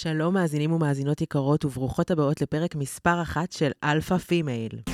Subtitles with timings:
[0.00, 4.92] שלום מאזינים ומאזינות יקרות וברוכות הבאות לפרק מספר אחת של Alpha Female.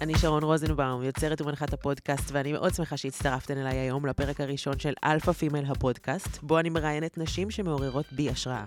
[0.00, 4.92] אני שרון רוזנבאום, יוצרת ומנחת הפודקאסט, ואני מאוד שמחה שהצטרפתן אליי היום לפרק הראשון של
[5.04, 8.64] Alpha Female הפודקאסט, בו אני מראיינת נשים שמעוררות בי השראה.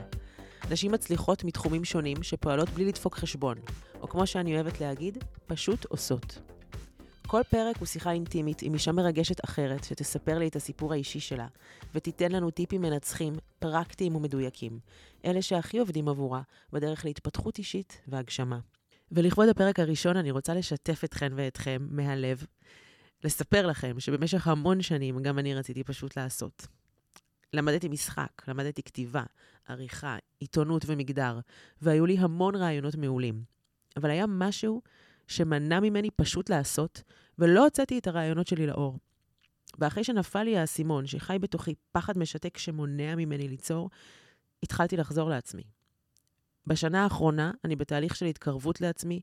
[0.72, 3.58] נשים מצליחות מתחומים שונים שפועלות בלי לדפוק חשבון,
[4.02, 6.55] או כמו שאני אוהבת להגיד, פשוט עושות.
[7.28, 11.48] כל פרק הוא שיחה אינטימית עם אישה מרגשת אחרת שתספר לי את הסיפור האישי שלה,
[11.96, 14.80] ותיתן לנו טיפים מנצחים, פרקטיים ומדויקים,
[15.26, 16.42] אלה שהכי עובדים עבורה,
[16.74, 18.60] בדרך להתפתחות אישית והגשמה.
[19.12, 22.46] ולכבוד הפרק הראשון אני רוצה לשתף אתכן ואתכם מהלב,
[23.24, 26.68] לספר לכם שבמשך המון שנים גם אני רציתי פשוט לעשות.
[27.54, 29.24] למדתי משחק, למדתי כתיבה,
[29.68, 31.40] עריכה, עיתונות ומגדר,
[31.82, 33.44] והיו לי המון רעיונות מעולים.
[33.98, 34.82] אבל היה משהו
[35.28, 37.02] שמנע ממני פשוט לעשות,
[37.40, 39.00] ולא הוצאתי את הרעיונות שלי לאור.
[39.80, 43.90] ואחרי שנפל לי האסימון שחי בתוכי פחד משתק שמונע ממני ליצור,
[44.64, 45.64] התחלתי לחזור לעצמי.
[46.68, 49.22] בשנה האחרונה אני בתהליך של התקרבות לעצמי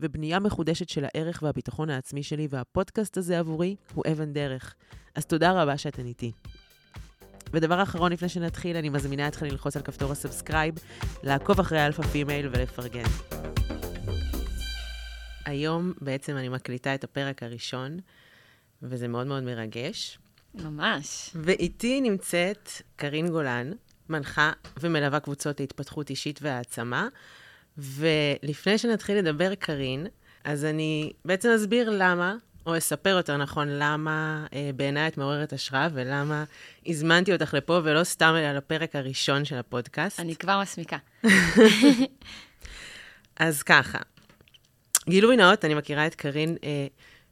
[0.00, 4.74] ובנייה מחודשת של הערך והביטחון העצמי שלי, והפודקאסט הזה עבורי הוא אבן דרך.
[5.14, 6.32] אז תודה רבה שאתן איתי.
[7.52, 10.74] ודבר אחרון לפני שנתחיל, אני מזמינה אתכם ללחוץ על כפתור ה subscribe,
[11.22, 13.59] לעקוב אחרי Alpha Female ולפרגן.
[15.44, 17.98] היום בעצם אני מקליטה את הפרק הראשון,
[18.82, 20.18] וזה מאוד מאוד מרגש.
[20.54, 21.30] ממש.
[21.34, 23.72] ואיתי נמצאת קרין גולן,
[24.08, 27.08] מנחה ומלווה קבוצות להתפתחות אישית והעצמה.
[27.78, 30.06] ולפני שנתחיל לדבר, קרין,
[30.44, 35.88] אז אני בעצם אסביר למה, או אספר יותר נכון, למה אה, בעיניי את מעוררת השראה
[35.92, 36.44] ולמה
[36.86, 40.20] הזמנתי אותך לפה, ולא סתם אלא לפרק הראשון של הפודקאסט.
[40.20, 40.96] אני כבר מסמיקה.
[43.36, 43.98] אז ככה,
[45.08, 46.86] גילוי נאות, אני מכירה את קארין אה,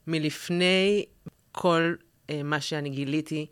[0.06, 1.05] מלפני
[1.52, 1.94] כל
[2.30, 3.47] אה, מה שאני גיליתי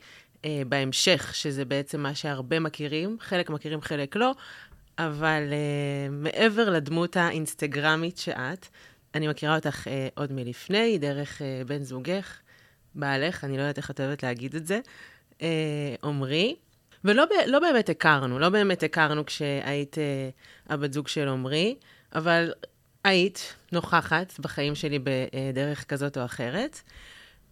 [0.45, 4.33] אה, בהמשך, שזה בעצם מה שהרבה מכירים, חלק מכירים, חלק לא,
[4.98, 8.67] אבל אה, מעבר לדמות האינסטגרמית שאת,
[9.14, 12.38] אני מכירה אותך אה, עוד מלפני, דרך אה, בן זוגך,
[12.94, 14.81] בעלך, אני לא יודעת איך את אוהבת להגיד את זה,
[15.43, 16.56] אה, עמרי.
[17.04, 20.28] ולא לא באמת הכרנו, לא באמת הכרנו כשהיית אה,
[20.69, 21.77] הבת זוג של עמרי,
[22.15, 22.53] אבל
[23.06, 26.81] היית נוכחת בחיים שלי בדרך כזאת או אחרת,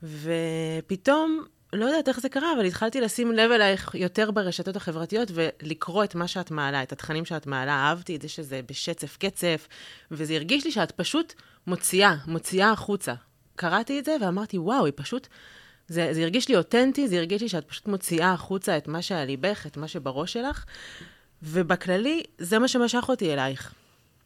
[0.02, 6.04] ופתאום, לא יודעת איך זה קרה, אבל התחלתי לשים לב אלייך יותר ברשתות החברתיות ולקרוא
[6.04, 7.72] את מה שאת מעלה, את התכנים שאת מעלה.
[7.72, 9.68] אהבתי את זה שזה בשצף קצף,
[10.10, 11.34] וזה הרגיש לי שאת פשוט
[11.66, 13.14] מוציאה, מוציאה החוצה.
[13.56, 15.28] קראתי את זה ואמרתי, וואו, היא פשוט...
[15.88, 19.26] זה, זה הרגיש לי אותנטי, זה הרגיש לי שאת פשוט מוציאה החוצה את מה שעל
[19.26, 20.64] ליבך, את מה שבראש שלך,
[21.42, 23.74] ובכללי, זה מה שמשך אותי אלייך.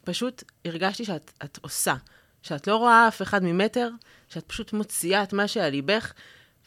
[0.09, 1.95] פשוט הרגשתי שאת את עושה,
[2.43, 3.91] שאת לא רואה אף אחד ממטר,
[4.29, 6.13] שאת פשוט מוציאה את מה שעל ליבך,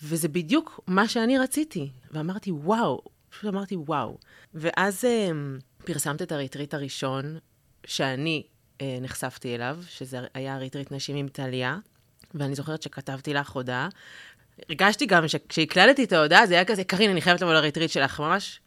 [0.03, 1.89] וזה בדיוק מה שאני רציתי.
[2.11, 4.17] ואמרתי, וואו, פשוט אמרתי, וואו.
[4.53, 5.29] ואז אה,
[5.85, 7.37] פרסמת את הריטריט הראשון
[7.85, 8.43] שאני
[8.81, 11.77] אה, נחשפתי אליו, שזה היה ריטריט נשים עם טליה,
[12.33, 13.89] ואני זוכרת שכתבתי לך הודעה.
[14.69, 18.60] הרגשתי גם שכשהקלטתי את ההודעה, זה היה כזה, קרין, אני חייבת לבוא לריטריט שלך, ממש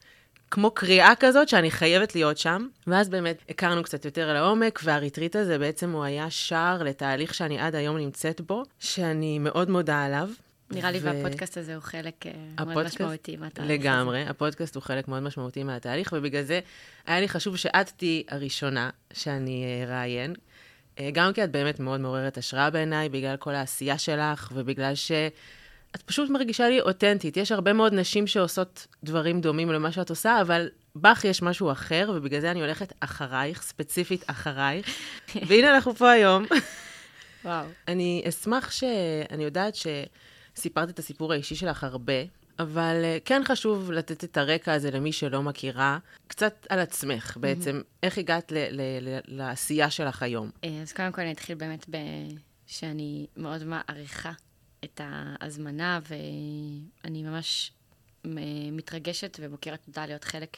[0.55, 2.67] כמו קריאה כזאת שאני חייבת להיות שם.
[2.87, 7.75] ואז באמת הכרנו קצת יותר לעומק, והריטריט הזה בעצם הוא היה שער לתהליך שאני עד
[7.75, 10.29] היום נמצאת בו, שאני מאוד מודה עליו.
[10.71, 11.03] נראה לי ו...
[11.03, 13.71] והפודקאסט הזה הוא חלק אה, הפודקאסט, מאוד משמעותי מהתהליך.
[13.71, 14.31] לגמרי, הזה.
[14.31, 16.61] הפודקאסט הוא חלק מאוד משמעותי מהתהליך, ובגלל זה
[17.07, 20.35] היה לי חשוב שאת תהיי הראשונה שאני אראיין.
[20.99, 25.13] אה, גם כי את באמת מאוד מעוררת השראה בעיניי, בגלל כל העשייה שלך, ובגלל ש...
[25.95, 27.37] את פשוט מרגישה לי אותנטית.
[27.37, 32.13] יש הרבה מאוד נשים שעושות דברים דומים למה שאת עושה, אבל בך יש משהו אחר,
[32.15, 34.87] ובגלל זה אני הולכת אחרייך, ספציפית אחרייך.
[35.49, 36.45] והנה אנחנו פה היום.
[37.45, 37.67] וואו.
[37.89, 38.85] אני אשמח ש...
[39.31, 42.23] אני יודעת שסיפרת את הסיפור האישי שלך הרבה,
[42.59, 47.81] אבל אה, כן חשוב לתת את הרקע הזה למי שלא מכירה, קצת על עצמך בעצם.
[48.03, 50.51] איך הגעת ל- ל- ל- לעשייה שלך היום.
[50.65, 51.97] אה, אז קודם כל אני אתחיל באמת ב...
[52.67, 54.33] שאני מאוד מעריכה
[54.85, 57.73] את ההזמנה, ואני ממש
[58.73, 60.57] מתרגשת ובוקרת תודה להיות חלק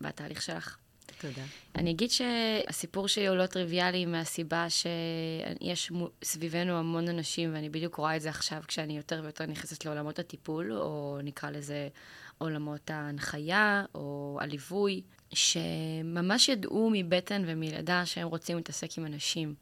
[0.00, 0.76] בתהליך שלך.
[1.20, 1.42] תודה.
[1.74, 5.92] אני אגיד שהסיפור שלי הוא לא טריוויאלי מהסיבה שיש
[6.24, 10.72] סביבנו המון אנשים, ואני בדיוק רואה את זה עכשיו כשאני יותר ויותר נכנסת לעולמות הטיפול,
[10.72, 11.88] או נקרא לזה
[12.38, 15.02] עולמות ההנחיה, או הליווי,
[15.32, 19.54] שממש ידעו מבטן ומלידה שהם רוצים להתעסק עם אנשים.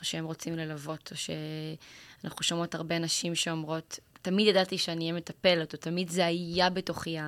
[0.00, 5.72] או שהם רוצים ללוות, או שאנחנו שומעות הרבה נשים שאומרות, תמיד ידעתי שאני אהיה מטפלת,
[5.72, 7.18] או תמיד זה היה בתוכי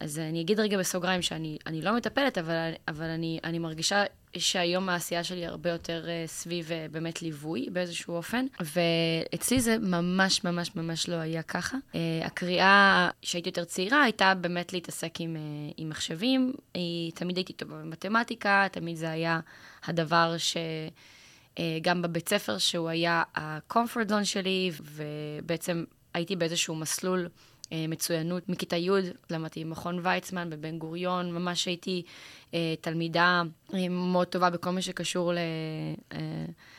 [0.00, 4.04] אז אני אגיד רגע בסוגריים שאני אני לא מטפלת, אבל, אבל אני, אני מרגישה
[4.38, 10.44] שהיום העשייה שלי הרבה יותר uh, סביב uh, באמת ליווי באיזשהו אופן, ואצלי זה ממש
[10.44, 11.76] ממש ממש לא היה ככה.
[11.92, 15.36] Uh, הקריאה שהייתי יותר צעירה הייתה באמת להתעסק עם,
[15.76, 19.40] עם מחשבים, היא, תמיד הייתי טובה במתמטיקה, תמיד זה היה
[19.84, 20.56] הדבר ש...
[21.82, 27.28] גם בבית ספר, שהוא היה ה-comfort zone שלי, ובעצם הייתי באיזשהו מסלול
[27.72, 28.90] אה, מצוינות מכיתה י',
[29.30, 32.02] למדתי במכון ויצמן בבן גוריון, ממש הייתי
[32.54, 33.42] אה, תלמידה
[33.74, 35.38] אה, מאוד טובה בכל מה שקשור ל...
[36.12, 36.18] אה,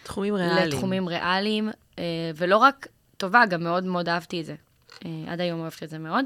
[0.03, 0.67] תחומים ריאליים.
[0.67, 1.69] לתחומים ריאליים,
[1.99, 2.03] אה,
[2.35, 2.87] ולא רק
[3.17, 4.55] טובה, גם מאוד מאוד אהבתי את זה.
[5.05, 6.25] אה, עד היום אוהבת את זה מאוד.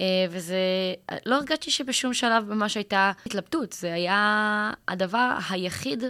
[0.00, 0.58] אה, וזה,
[1.26, 6.04] לא הרגשתי שבשום שלב ממש הייתה התלבטות, זה היה הדבר היחיד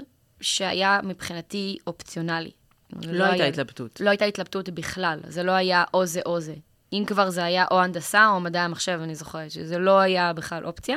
[0.44, 2.50] שהיה מבחינתי אופציונלי.
[2.92, 4.00] לא, לא הייתה התלבטות.
[4.00, 6.54] לא הייתה התלבטות בכלל, זה לא היה או זה או זה.
[6.92, 10.66] אם כבר זה היה או הנדסה או מדעי המחשב, אני זוכרת שזה לא היה בכלל
[10.66, 10.96] אופציה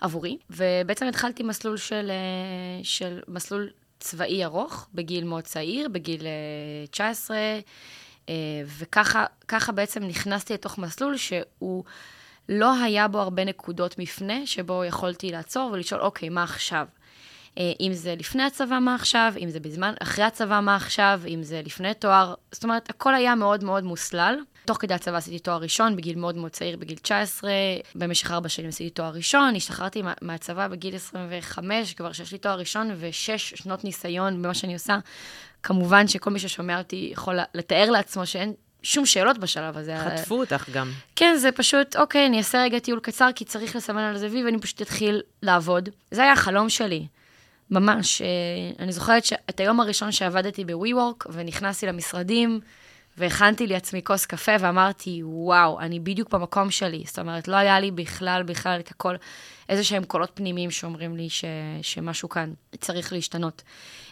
[0.00, 0.38] עבורי.
[0.50, 3.70] ובעצם התחלתי מסלול של, אה, של מסלול
[4.00, 6.22] צבאי ארוך, בגיל מאוד צעיר, בגיל
[6.90, 7.60] 19, אה,
[8.28, 8.34] אה,
[8.78, 11.84] וככה בעצם נכנסתי לתוך מסלול שהוא...
[12.48, 16.86] לא היה בו הרבה נקודות מפנה, שבו יכולתי לעצור ולשאול, אוקיי, מה עכשיו?
[17.80, 19.32] אם זה לפני הצבא, מה עכשיו?
[19.40, 21.20] אם זה בזמן, אחרי הצבא, מה עכשיו?
[21.28, 22.34] אם זה לפני תואר.
[22.52, 24.38] זאת אומרת, הכל היה מאוד מאוד מוסלל.
[24.64, 27.50] תוך כדי הצבא עשיתי תואר ראשון, בגיל מאוד מאוד צעיר, בגיל 19.
[27.94, 32.58] במשך ארבע שנים עשיתי תואר ראשון, השתחררתי מה, מהצבא בגיל 25, כבר שיש לי תואר
[32.58, 34.98] ראשון, ושש שנות ניסיון במה שאני עושה.
[35.62, 38.52] כמובן שכל מי ששומע אותי יכול לתאר לעצמו שאין
[38.82, 39.96] שום שאלות בשלב הזה.
[39.98, 40.90] חטפו אותך גם.
[41.16, 44.44] כן, זה פשוט, אוקיי, אני אעשה רגע טיול קצר, כי צריך לסמן על זה וי,
[44.44, 45.88] ואני פשוט אתחיל לעבוד.
[46.10, 47.06] זה היה החלום שלי.
[47.70, 48.22] ממש.
[48.22, 48.26] אה,
[48.78, 52.60] אני זוכרת שאת היום הראשון שעבדתי ב-WeWork, ונכנסתי למשרדים,
[53.18, 57.02] והכנתי לעצמי כוס קפה ואמרתי, וואו, אני בדיוק במקום שלי.
[57.06, 59.14] זאת אומרת, לא היה לי בכלל, בכלל את הכל,
[59.68, 61.44] איזה שהם קולות פנימיים שאומרים לי ש,
[61.82, 63.62] שמשהו כאן צריך להשתנות.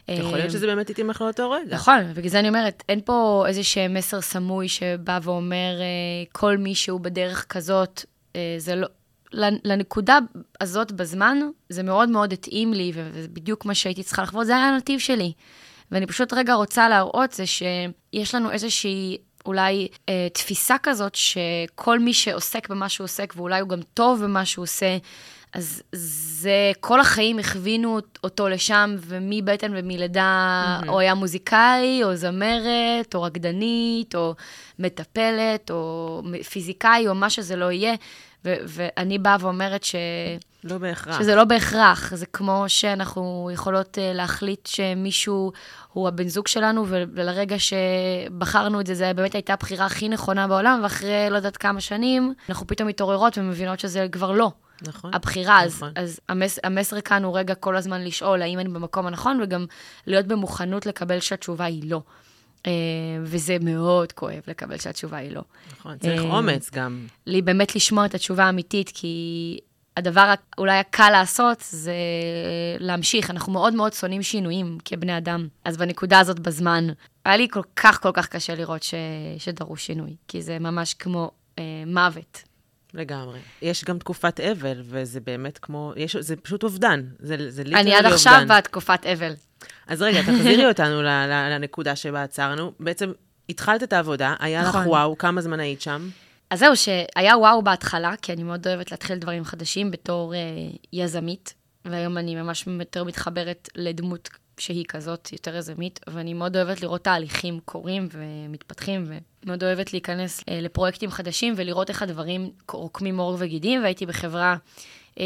[0.09, 1.75] יכול להיות שזה באמת התאים לך לאותו רגע.
[1.75, 6.57] נכון, ובגלל זה אני אומרת, אין פה איזה שהם מסר סמוי שבא ואומר, אה, כל
[6.57, 8.05] מי שהוא בדרך כזאת,
[8.37, 8.89] אה, זה לא...
[9.65, 10.19] לנקודה
[10.61, 11.39] הזאת בזמן,
[11.69, 15.33] זה מאוד מאוד התאים לי, וזה בדיוק מה שהייתי צריכה לחוות, זה היה הנתיב שלי.
[15.91, 22.15] ואני פשוט רגע רוצה להראות זה שיש לנו איזושהי אולי אה, תפיסה כזאת שכל מי
[22.15, 24.97] שעוסק במה שהוא עוסק, ואולי הוא גם טוב במה שהוא עושה,
[25.53, 30.89] אז זה, כל החיים הכווינו אותו לשם, ומבטן ומלידה, mm-hmm.
[30.89, 34.35] או היה מוזיקאי, או זמרת, או רקדנית, או
[34.79, 37.95] מטפלת, או פיזיקאי, או מה שזה לא יהיה.
[38.47, 39.95] ו- ואני באה ואומרת ש...
[40.65, 41.19] לא בהכרח.
[41.19, 42.15] שזה לא בהכרח.
[42.15, 45.53] זה כמו שאנחנו יכולות uh, להחליט שמישהו
[45.93, 50.81] הוא הבן זוג שלנו, ולרגע שבחרנו את זה, זו באמת הייתה הבחירה הכי נכונה בעולם,
[50.83, 54.51] ואחרי לא יודעת כמה שנים, אנחנו פתאום מתעוררות ומבינות שזה כבר לא.
[54.83, 55.15] נכון.
[55.15, 55.93] הבחירה, נכון.
[55.97, 59.67] אז, אז המס, המסר כאן הוא רגע כל הזמן לשאול האם אני במקום הנכון, וגם
[60.07, 62.01] להיות במוכנות לקבל שהתשובה היא לא.
[62.67, 62.69] Uh,
[63.23, 65.43] וזה מאוד כואב לקבל שהתשובה היא לא.
[65.73, 67.07] נכון, צריך uh, אומץ גם.
[67.27, 69.59] לי באמת לשמוע את התשובה האמיתית, כי
[69.97, 71.95] הדבר אולי הקל לעשות זה
[72.79, 73.31] להמשיך.
[73.31, 75.49] אנחנו מאוד מאוד שונאים שינויים כבני אדם.
[75.65, 76.87] אז בנקודה הזאת בזמן,
[77.25, 78.95] היה לי כל כך כל כך קשה לראות ש...
[79.39, 82.43] שדרוש שינוי, כי זה ממש כמו uh, מוות.
[82.97, 83.39] לגמרי.
[83.63, 87.03] יש גם תקופת אבל, וזה באמת כמו, יש, זה פשוט אובדן.
[87.19, 87.97] זה, זה ליטרלי אובדן.
[87.97, 89.33] אני עד עכשיו בתקופת אבל.
[89.87, 92.73] אז רגע, תחזירי אותנו לנקודה שבה עצרנו.
[92.81, 93.13] בעצם
[93.49, 94.81] התחלת את העבודה, היה נכון.
[94.81, 96.09] לך וואו, כמה זמן היית שם?
[96.51, 100.39] אז זהו, שהיה וואו בהתחלה, כי אני מאוד אוהבת להתחיל דברים חדשים בתור אה,
[100.93, 101.55] יזמית,
[101.85, 107.61] והיום אני ממש יותר מתחברת לדמות שהיא כזאת, יותר יזמית, ואני מאוד אוהבת לראות תהליכים
[107.65, 109.05] קורים ומתפתחים,
[109.45, 114.57] ומאוד אוהבת להיכנס אה, לפרויקטים חדשים ולראות איך הדברים רוקמים עור וגידים, והייתי בחברה
[115.21, 115.25] אה,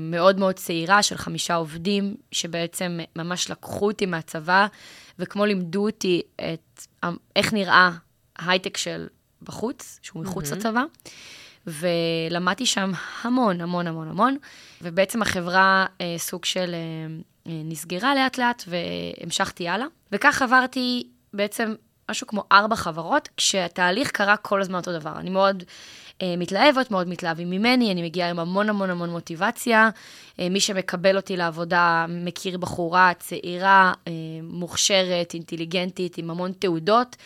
[0.00, 4.66] מאוד מאוד צעירה של חמישה עובדים, שבעצם ממש לקחו אותי מהצבא,
[5.18, 6.86] וכמו לימדו אותי את
[7.36, 7.90] איך נראה
[8.38, 9.06] הייטק של
[9.42, 10.56] בחוץ, שהוא מחוץ mm-hmm.
[10.56, 10.84] לצבא.
[11.66, 14.36] ולמדתי שם המון, המון, המון, המון,
[14.82, 19.86] ובעצם החברה אה, סוג של אה, אה נסגרה לאט לאט והמשכתי הלאה.
[20.12, 21.74] וכך עברתי בעצם
[22.10, 25.12] משהו כמו ארבע חברות, כשהתהליך קרה כל הזמן אותו דבר.
[25.16, 25.64] אני מאוד
[26.22, 29.90] אה, מתלהבת, מאוד מתלהבים ממני, אני מגיעה עם המון המון המון מוטיבציה.
[30.40, 37.16] אה, מי שמקבל אותי לעבודה מכיר בחורה צעירה, אה, מוכשרת, אינטליגנטית, עם המון תעודות,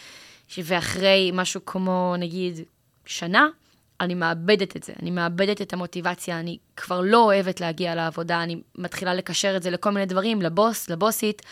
[0.59, 2.55] ואחרי משהו כמו, נגיד,
[3.07, 3.49] שנה,
[4.01, 8.61] אני מאבדת את זה, אני מאבדת את המוטיבציה, אני כבר לא אוהבת להגיע לעבודה, אני
[8.79, 11.43] מתחילה לקשר את זה לכל מיני דברים, לבוס, לבוסית,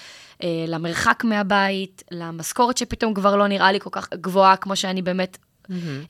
[0.45, 5.39] למרחק מהבית, למשכורת שפתאום כבר לא נראה לי כל כך גבוהה כמו שאני באמת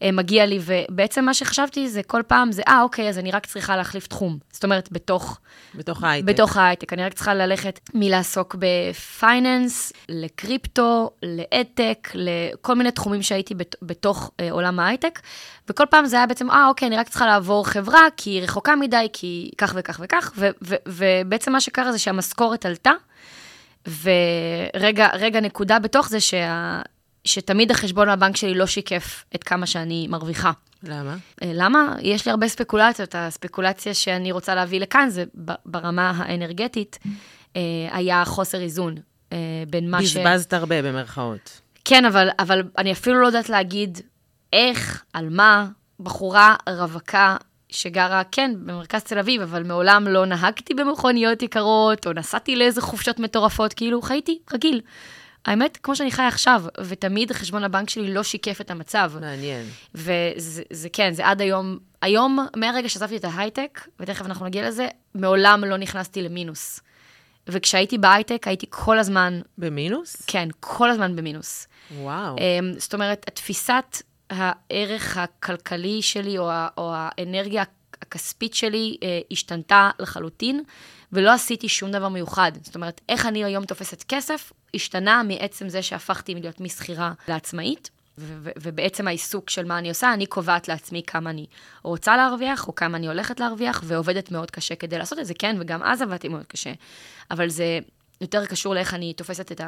[0.03, 3.47] אה, מגיע לי, ובעצם מה שחשבתי זה כל פעם זה, אה, אוקיי, אז אני רק
[3.47, 4.39] צריכה להחליף תחום.
[4.53, 5.39] זאת אומרת, בתוך...
[5.75, 6.29] בתוך ההייטק.
[6.29, 6.93] בתוך ההייטק.
[6.93, 14.51] אני רק צריכה ללכת מלעסוק בפייננס, לקריפטו, לאדטק, לכל מיני תחומים שהייתי בת, בתוך אה,
[14.51, 15.21] עולם ההייטק,
[15.71, 18.77] וכל פעם זה היה בעצם, אה, אוקיי, אני רק צריכה לעבור חברה, כי היא רחוקה
[18.77, 22.93] מדי, כי כך וכך וכך, ו, ו, ובעצם מה שקרה זה שהמשכורת עלתה,
[24.03, 26.83] ורגע רגע נקודה בתוך זה שה...
[27.27, 30.51] שתמיד החשבון מהבנק שלי לא שיקף את כמה שאני מרוויחה.
[30.83, 31.17] למה?
[31.43, 31.97] אה, למה?
[32.01, 33.15] יש לי הרבה ספקולציות.
[33.15, 35.25] הספקולציה שאני רוצה להביא לכאן זה
[35.67, 36.99] ברמה האנרגטית,
[37.57, 37.61] אה,
[37.93, 38.95] היה חוסר איזון
[39.33, 39.39] אה,
[39.71, 40.17] בין מה ש...
[40.17, 41.61] בזבזת הרבה במרכאות.
[41.85, 44.01] כן, אבל, אבל אני אפילו לא יודעת להגיד
[44.53, 45.67] איך, על מה,
[46.01, 47.37] בחורה רווקה
[47.69, 53.19] שגרה, כן, במרכז תל אביב, אבל מעולם לא נהגתי במכוניות יקרות, או נסעתי לאיזה חופשות
[53.19, 54.81] מטורפות, כאילו חייתי רגיל.
[55.47, 59.13] האמת, כמו שאני חיה עכשיו, ותמיד חשבון הבנק שלי לא שיקף את המצב.
[59.21, 59.67] מעניין.
[59.95, 64.89] וזה זה, כן, זה עד היום, היום, מהרגע שעזבתי את ההייטק, ותכף אנחנו נגיע לזה,
[65.15, 66.81] מעולם לא נכנסתי למינוס.
[67.49, 69.41] וכשהייתי בהייטק, הייתי כל הזמן...
[69.59, 70.23] במינוס?
[70.27, 71.69] כן, כל הזמן במינוס.
[71.97, 72.37] וואו.
[72.39, 77.65] אמ, זאת אומרת, תפיסת הערך הכלכלי שלי, או, או האנרגיה
[78.03, 80.63] הכספית שלי, אה, השתנתה לחלוטין.
[81.13, 82.53] ולא עשיתי שום דבר מיוחד.
[82.63, 87.91] זאת אומרת, איך אני היום תופסת כסף, השתנה מעצם זה שהפכתי מלהיות משכירה לעצמאית.
[88.63, 91.47] ובעצם העיסוק של מה אני עושה, אני קובעת לעצמי כמה אני
[91.83, 95.57] רוצה להרוויח, או כמה אני הולכת להרוויח, ועובדת מאוד קשה כדי לעשות את זה, כן,
[95.61, 96.73] וגם אז עבדתי מאוד קשה.
[97.31, 97.79] אבל זה
[98.21, 99.61] יותר קשור לאיך אני תופסת את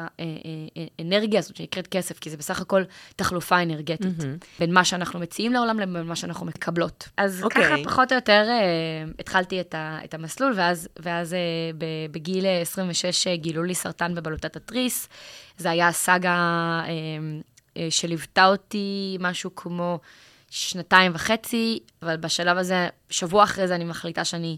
[0.99, 2.83] האנרגיה הזאת שנקראת כסף, כי זה בסך הכל
[3.15, 4.45] תחלופה אנרגטית, mm-hmm.
[4.59, 7.09] בין מה שאנחנו מציעים לעולם לבין מה שאנחנו מקבלות.
[7.17, 7.43] אז okay.
[7.43, 7.65] אוקיי.
[7.65, 11.77] ככה פחות או יותר uh, התחלתי את, ה, את המסלול, ואז, ואז uh,
[12.11, 15.09] בגיל 26 uh, גילו לי סרטן בבלוטת התריס.
[15.57, 19.99] זה היה סאגה uh, uh, שליוותה אותי משהו כמו
[20.49, 24.57] שנתיים וחצי, אבל בשלב הזה, שבוע אחרי זה אני מחליטה שאני...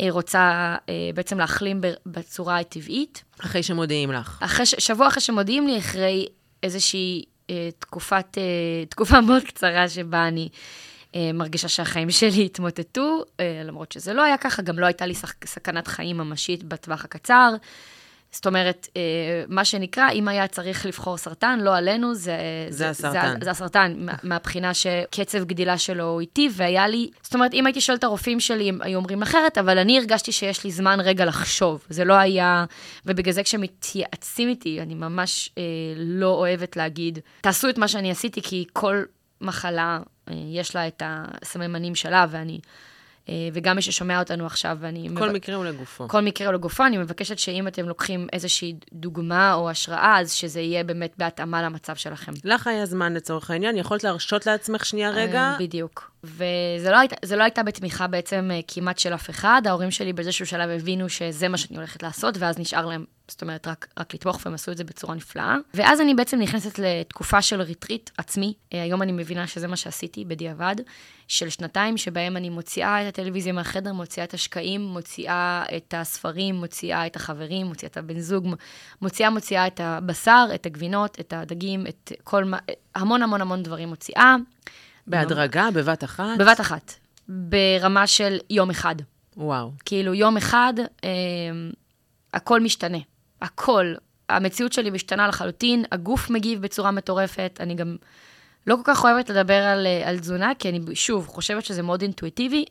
[0.00, 3.24] אה, רוצה אה, בעצם להחלים בצורה הטבעית.
[3.40, 4.38] אחרי שמודיעים לך.
[4.42, 6.26] אחרי, שבוע אחרי שמודיעים לי, אחרי
[6.62, 8.38] איזושהי אה, תקופת,
[8.90, 10.48] תקופה מאוד קצרה שבה אני
[11.34, 13.24] מרגישה שהחיים שלי התמוטטו,
[13.64, 17.54] למרות שזה לא היה ככה, גם לא הייתה לי סכנת חיים ממשית בטווח הקצר.
[18.34, 19.02] זאת אומרת, אה,
[19.48, 22.38] מה שנקרא, אם היה צריך לבחור סרטן, לא עלינו, זה...
[22.70, 23.34] זה, זה הסרטן.
[23.38, 27.10] זה, זה הסרטן, מהבחינה שקצב גדילה שלו הוא איטי, והיה לי...
[27.22, 30.32] זאת אומרת, אם הייתי שואלת את הרופאים שלי, הם היו אומרים אחרת, אבל אני הרגשתי
[30.32, 31.84] שיש לי זמן רגע לחשוב.
[31.88, 32.64] זה לא היה...
[33.06, 35.62] ובגלל זה כשמתייעצים איתי, אני ממש אה,
[35.96, 39.02] לא אוהבת להגיד, תעשו את מה שאני עשיתי, כי כל
[39.40, 39.98] מחלה,
[40.28, 42.60] אה, יש לה את הסממנים שלה, ואני...
[43.28, 45.08] אה, וגם מי ששומע אותנו עכשיו, ואני...
[45.14, 45.34] כל מב...
[45.34, 46.08] מקרה הוא לגופו.
[46.08, 50.60] כל מקרה הוא לגופו, אני מבקשת שאם אתם לוקחים איזושהי דוגמה או השראה, אז שזה
[50.60, 52.32] יהיה באמת בהתאמה למצב שלכם.
[52.44, 55.56] לך היה זמן לצורך העניין, יכולת להרשות לעצמך שנייה אה, רגע?
[55.58, 56.10] בדיוק.
[56.24, 60.46] וזה לא, היית, לא הייתה בתמיכה בעצם אה, כמעט של אף אחד, ההורים שלי באיזשהו
[60.46, 64.40] שלב הבינו שזה מה שאני הולכת לעשות, ואז נשאר להם זאת אומרת, רק, רק לתמוך,
[64.44, 65.56] והם עשו את זה בצורה נפלאה.
[65.74, 68.54] ואז אני בעצם נכנסת לתקופה של ריטריט עצמי.
[68.72, 70.76] אה, היום אני מבינה שזה מה שעשיתי בדיעבד,
[71.28, 77.06] של שנתיים שבהם אני מוציאה את הטלוויזיה מהחדר, מוציאה את השקעים, מוציאה את הספרים, מוציאה
[77.06, 78.54] את החברים, מוציאה את הבן זוג,
[79.02, 82.58] מוציאה, מוציאה את הבשר, את הגבינות, את הדגים, את כל מה,
[82.94, 84.36] המון המון המון דברים מוציאה.
[85.06, 86.38] בהדרגה, בבת אחת?
[86.38, 86.94] בבת אחת.
[87.28, 88.94] ברמה של יום אחד.
[89.36, 89.70] וואו.
[89.84, 91.10] כאילו, יום אחד, אה,
[92.34, 92.98] הכל משתנה.
[93.44, 93.94] הכל.
[94.28, 97.96] המציאות שלי משתנה לחלוטין, הגוף מגיב בצורה מטורפת, אני גם
[98.66, 102.02] לא כל כך אוהבת לדבר על, אה, על תזונה, כי אני שוב חושבת שזה מאוד
[102.02, 102.64] אינטואיטיבי.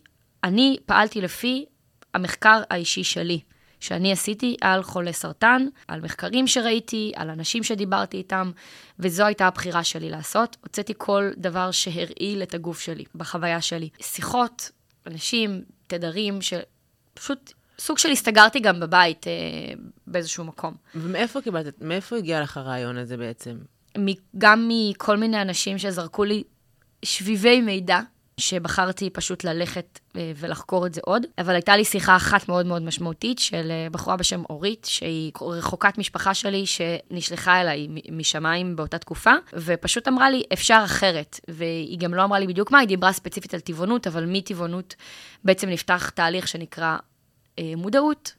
[0.43, 1.65] אני פעלתי לפי
[2.13, 3.39] המחקר האישי שלי,
[3.79, 8.51] שאני עשיתי על חולי סרטן, על מחקרים שראיתי, על אנשים שדיברתי איתם,
[8.99, 10.57] וזו הייתה הבחירה שלי לעשות.
[10.61, 13.89] הוצאתי כל דבר שהרעיל את הגוף שלי, בחוויה שלי.
[14.01, 14.71] שיחות,
[15.07, 19.33] אנשים, תדרים, שפשוט סוג של הסתגרתי גם בבית אה,
[20.07, 20.73] באיזשהו מקום.
[20.95, 23.57] ומאיפה קיבלת, מאיפה הגיע לך הרעיון הזה בעצם?
[24.37, 26.43] גם מכל מיני אנשים שזרקו לי
[27.05, 27.99] שביבי מידע,
[28.37, 31.25] שבחרתי פשוט ללכת אה, ולחקור את זה עוד.
[31.37, 35.97] אבל הייתה לי שיחה אחת מאוד מאוד משמעותית של אה, בחורה בשם אורית, שהיא רחוקת
[35.97, 41.39] משפחה שלי, שנשלחה אליי משמיים באותה תקופה, ופשוט אמרה לי, אפשר אחרת.
[41.47, 44.95] והיא גם לא אמרה לי בדיוק מה, היא דיברה ספציפית על טבעונות, אבל מטבעונות
[45.43, 46.97] בעצם נפתח תהליך שנקרא
[47.59, 48.33] אה, מודעות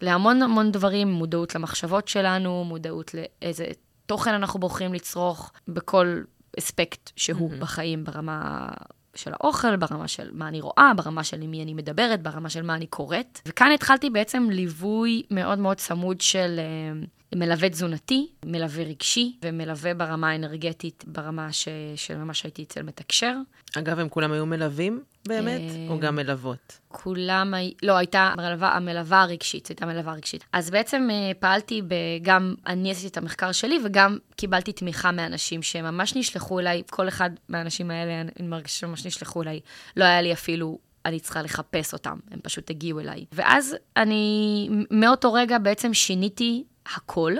[0.00, 3.64] להמון המון דברים, מודעות למחשבות שלנו, מודעות לאיזה
[4.06, 6.22] תוכן אנחנו בוחרים לצרוך בכל
[6.58, 7.60] אספקט שהוא mm-hmm.
[7.60, 8.68] בחיים, ברמה
[9.14, 12.62] של האוכל, ברמה של מה אני רואה, ברמה של עם מי אני מדברת, ברמה של
[12.62, 13.40] מה אני קוראת.
[13.46, 20.30] וכאן התחלתי בעצם ליווי מאוד מאוד צמוד של uh, מלווה תזונתי, מלווה רגשי ומלווה ברמה
[20.30, 21.68] האנרגטית, ברמה ש...
[21.96, 23.34] של ממש הייתי אצל מתקשר.
[23.78, 26.78] אגב, הם כולם היו מלווים באמת, או אה, גם מלוות?
[26.88, 30.44] כולם, לא, הייתה המלווה, המלווה הרגשית, הייתה מלווה רגשית.
[30.52, 31.82] אז בעצם אה, פעלתי
[32.22, 37.30] גם, אני עשיתי את המחקר שלי, וגם קיבלתי תמיכה מאנשים שממש נשלחו אליי, כל אחד
[37.48, 39.60] מהאנשים האלה, אני מרגישה שממש נשלחו אליי.
[39.96, 40.78] לא היה לי אפילו,
[41.08, 43.24] אני צריכה לחפש אותם, הם פשוט הגיעו אליי.
[43.32, 47.32] ואז אני, מאותו רגע בעצם שיניתי הכל,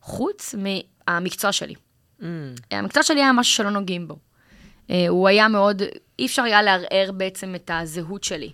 [0.00, 1.74] חוץ מהמקצוע שלי.
[2.20, 2.24] Mm,
[2.70, 4.16] המקצוע שלי היה משהו שלא נוגעים בו.
[4.90, 5.82] אה, הוא היה מאוד,
[6.18, 8.50] אי אפשר היה לערער בעצם את הזהות שלי.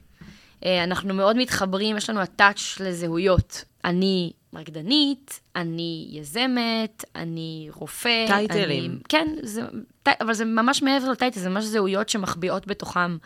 [0.65, 3.65] אה, אנחנו מאוד מתחברים, יש לנו הטאץ' לזהויות.
[3.85, 8.27] אני רקדנית, אני יזמת, אני רופא.
[8.27, 8.91] טייטלים.
[8.91, 9.63] אני, כן, זה,
[10.03, 13.17] טי- אבל זה ממש מעבר לטייטל, זה ממש זהויות שמחביאות בתוכם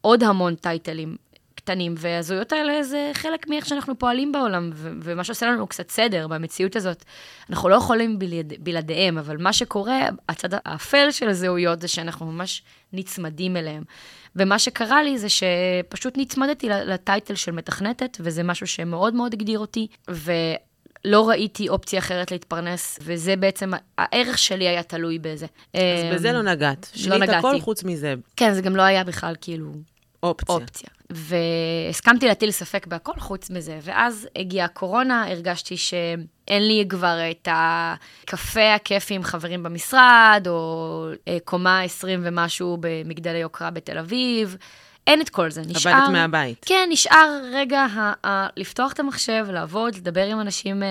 [0.00, 1.16] עוד המון טייטלים
[1.54, 6.28] קטנים, והזהויות האלה זה חלק מאיך שאנחנו פועלים בעולם, ו- ומה שעושה לנו קצת סדר
[6.28, 7.04] במציאות הזאת.
[7.50, 12.62] אנחנו לא יכולים בלעד, בלעדיהם, אבל מה שקורה, הצד האפל של הזהויות זה שאנחנו ממש
[12.92, 13.82] נצמדים אליהם.
[14.36, 19.86] ומה שקרה לי זה שפשוט נצמדתי לטייטל של מתכנתת, וזה משהו שמאוד מאוד הגדיר אותי,
[21.04, 25.46] ולא ראיתי אופציה אחרת להתפרנס, וזה בעצם, הערך שלי היה תלוי בזה.
[25.74, 25.80] אז
[26.14, 26.90] בזה לא נגעת.
[26.96, 27.38] לא שינית נגעתי.
[27.38, 29.72] הכל חוץ מזה, כן, זה גם לא היה בכלל כאילו
[30.22, 30.54] אופציה.
[30.54, 30.88] אופציה.
[31.10, 33.78] והסכמתי להטיל ספק בהכל חוץ מזה.
[33.82, 41.38] ואז הגיעה הקורונה, הרגשתי שאין לי כבר את הקפה הכיפי עם חברים במשרד, או אה,
[41.44, 44.56] קומה 20 ומשהו במגדלי יוקרה בתל אביב.
[45.08, 45.92] אין את כל זה, נשאר...
[45.92, 46.64] עבדת מהבית.
[46.66, 50.88] כן, נשאר רגע ה- ה- לפתוח את המחשב, לעבוד, לדבר עם אנשים אה,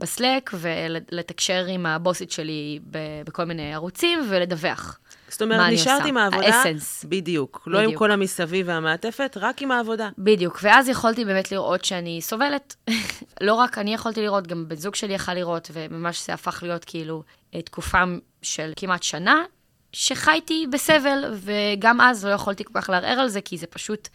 [0.00, 4.98] בסלק ולתקשר עם הבוסית שלי ב- בכל מיני ערוצים ולדווח.
[5.28, 6.06] זאת אומרת, נשארת?
[6.06, 7.04] עם העבודה, האסנס.
[7.08, 7.62] בדיוק.
[7.66, 7.98] לא עם בדיוק.
[7.98, 10.08] כל המסביב והמעטפת, רק עם העבודה.
[10.18, 12.76] בדיוק, ואז יכולתי באמת לראות שאני סובלת.
[13.40, 16.84] לא רק אני יכולתי לראות, גם בן זוג שלי יכל לראות, וממש זה הפך להיות
[16.84, 17.22] כאילו
[17.54, 18.02] אה, תקופה
[18.42, 19.42] של כמעט שנה,
[19.98, 24.08] שחייתי בסבל, וגם אז לא יכולתי כל כך לערער על זה, כי זה פשוט,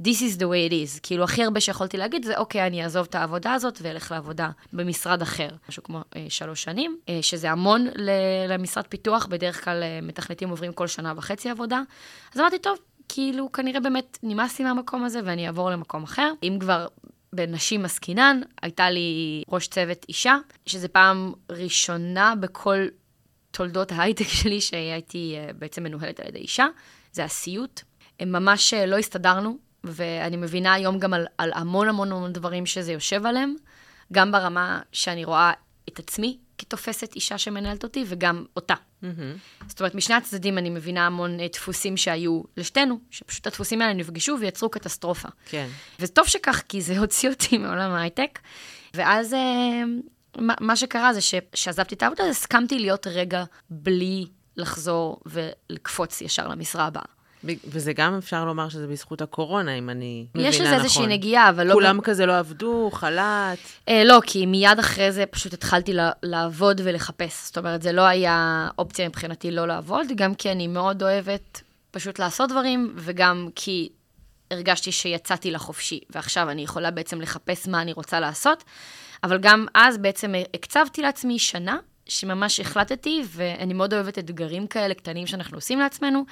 [0.00, 1.00] this is the way it is.
[1.02, 5.22] כאילו, הכי הרבה שיכולתי להגיד זה, אוקיי, אני אעזוב את העבודה הזאת ואלך לעבודה במשרד
[5.22, 5.48] אחר.
[5.68, 7.86] משהו כמו אה, שלוש שנים, אה, שזה המון
[8.48, 11.82] למשרד פיתוח, בדרך כלל אה, מתכנתים עוברים כל שנה וחצי עבודה.
[12.34, 12.78] אז אמרתי, טוב,
[13.08, 16.32] כאילו, כנראה באמת נמאס לי מהמקום הזה ואני אעבור למקום אחר.
[16.42, 16.86] אם כבר
[17.32, 22.86] בנשים עסקינן, הייתה לי ראש צוות אישה, שזה פעם ראשונה בכל
[23.58, 26.66] תולדות ההייטק שלי שהייתי אה, בעצם מנוהלת על ידי אישה.
[27.12, 27.80] זה הסיוט.
[28.20, 32.66] הם ממש אה, לא הסתדרנו, ואני מבינה היום גם על, על המון המון המון דברים
[32.66, 33.54] שזה יושב עליהם,
[34.12, 35.52] גם ברמה שאני רואה
[35.88, 38.74] את עצמי כתופסת אישה שמנהלת אותי, וגם אותה.
[39.02, 39.36] מהמם.
[39.68, 44.36] זאת אומרת, משני הצדדים אני מבינה המון אה, דפוסים שהיו לשתינו, שפשוט הדפוסים האלה נפגשו
[44.40, 45.28] ויצרו קטסטרופה.
[45.46, 45.68] כן.
[46.00, 48.38] וטוב שכך, כי זה הוציא אותי מעולם ההייטק.
[48.94, 49.36] ואז
[50.40, 56.86] מה, מה שקרה זה שכשעזבתי את העבודה, הסכמתי להיות רגע בלי לחזור ולקפוץ ישר למשרה
[56.86, 57.18] הבאה.
[57.44, 60.66] וזה גם אפשר לומר שזה בזכות הקורונה, אם אני מבינה יש נכון.
[60.66, 61.72] לזה איזושהי נגיעה, אבל לא...
[61.72, 63.58] כולם כזה לא עבדו, חל"ת.
[63.88, 67.46] אה, לא, כי מיד אחרי זה פשוט התחלתי לעבוד ולחפש.
[67.46, 72.18] זאת אומרת, זה לא היה אופציה מבחינתי לא לעבוד, גם כי אני מאוד אוהבת פשוט
[72.18, 73.88] לעשות דברים, וגם כי
[74.50, 78.64] הרגשתי שיצאתי לחופשי, ועכשיו אני יכולה בעצם לחפש מה אני רוצה לעשות.
[79.24, 81.78] אבל גם אז בעצם הקצבתי לעצמי שנה,
[82.08, 86.24] שממש החלטתי, ואני מאוד אוהבת אתגרים כאלה קטנים שאנחנו עושים לעצמנו,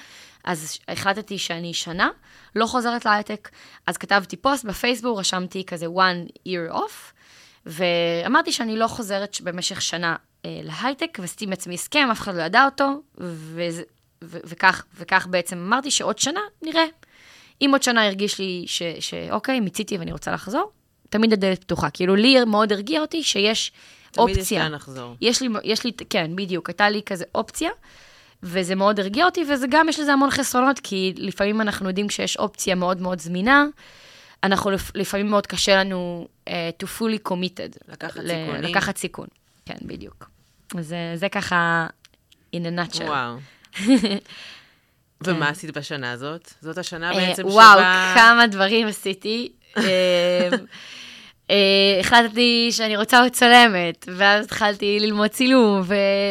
[0.43, 2.09] אז החלטתי שאני שנה
[2.55, 3.49] לא חוזרת להייטק,
[3.87, 7.13] אז כתבתי פוסט בפייסבוק, רשמתי כזה one year off,
[7.65, 12.41] ואמרתי שאני לא חוזרת במשך שנה אה, להייטק, ועשיתי עם עצמי הסכם, אף אחד לא
[12.41, 13.83] ידע אותו, וזה,
[14.23, 16.85] ו- וכך, וכך בעצם אמרתי שעוד שנה נראה.
[17.61, 18.65] אם עוד שנה הרגיש לי
[18.99, 20.71] שאוקיי, מיציתי ואני רוצה לחזור,
[21.09, 21.89] תמיד הדלת פתוחה.
[21.89, 23.71] כאילו, לי מאוד הרגיע אותי שיש
[24.11, 24.63] תמיד יש אופציה.
[24.63, 25.15] לאן לחזור.
[25.21, 27.69] יש לי, יש לי, כן, בדיוק, הייתה לי כזה אופציה,
[28.43, 32.37] וזה מאוד הרגיע אותי, וזה גם, יש לזה המון חסרונות, כי לפעמים אנחנו יודעים שיש
[32.37, 33.65] אופציה מאוד מאוד זמינה,
[34.43, 36.51] אנחנו לפ- לפעמים מאוד קשה לנו uh,
[36.83, 37.77] to fully committed.
[37.91, 38.61] לקחת ל- סיכונים.
[38.63, 39.27] לקחת סיכון,
[39.65, 40.29] כן, בדיוק.
[40.77, 41.87] אז אה, זה ככה,
[42.55, 43.03] in a nutshell.
[43.03, 43.37] וואו.
[45.23, 46.53] ומה עשית בשנה הזאת?
[46.61, 47.19] זאת השנה כן.
[47.19, 48.11] אה, בעצם וואו, שבה...
[48.15, 49.51] כמה דברים עשיתי.
[49.77, 50.49] אה,
[51.49, 55.81] אה, החלטתי שאני רוצה להיות צלמת, ואז התחלתי ללמוד צילום,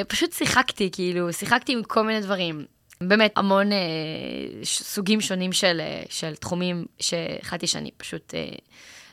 [0.04, 2.64] ופשוט שיחקתי, כאילו, שיחקתי עם כל מיני דברים.
[3.00, 3.78] באמת, המון אה,
[4.64, 8.48] סוגים שונים של, אה, של תחומים שהחלטתי שאני פשוט אה,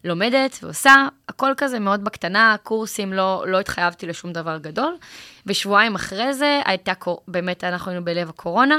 [0.04, 4.98] לומדת ועושה, הכל כזה מאוד בקטנה, קורסים, לא, לא התחייבתי לשום דבר גדול.
[5.46, 6.94] ושבועיים אחרי זה, הייתה,
[7.28, 8.78] באמת, אנחנו היינו בלב הקורונה,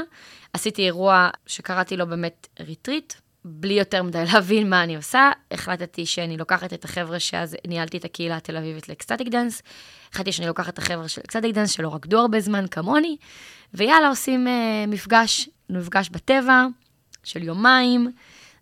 [0.53, 3.13] עשיתי אירוע שקראתי לו באמת ריטריט,
[3.47, 8.05] בלי יותר מדי להבין מה אני עושה, החלטתי שאני לוקחת את החבר'ה שאז ניהלתי את
[8.05, 9.61] הקהילה התל אביבית ל ecstatic dance,
[10.13, 13.17] החלטתי שאני לוקחת את החבר'ה של ecstatic dance שלא רקדו הרבה זמן כמוני,
[13.73, 16.65] ויאללה, עושים אה, מפגש, מפגש בטבע
[17.23, 18.11] של יומיים,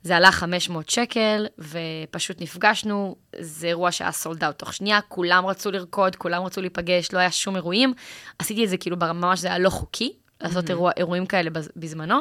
[0.03, 5.71] זה עלה 500 שקל, ופשוט נפגשנו, זה אירוע שהיה sold out תוך שנייה, כולם רצו
[5.71, 7.93] לרקוד, כולם רצו להיפגש, לא היה שום אירועים.
[8.39, 12.19] עשיתי את זה כאילו ממש, זה היה לא חוקי, לעשות אירוע, אירועים כאלה בזמנו.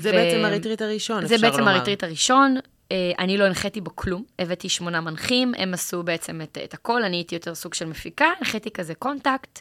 [0.00, 0.12] זה ו...
[0.12, 1.48] בעצם הריטריט הראשון, אפשר לומר.
[1.50, 2.56] זה בעצם הריטריט הראשון.
[2.92, 7.02] אה, אני לא הנחיתי בו כלום, הבאתי שמונה מנחים, הם עשו בעצם את, את הכל,
[7.02, 9.60] אני הייתי יותר סוג של מפיקה, הנחיתי כזה contact.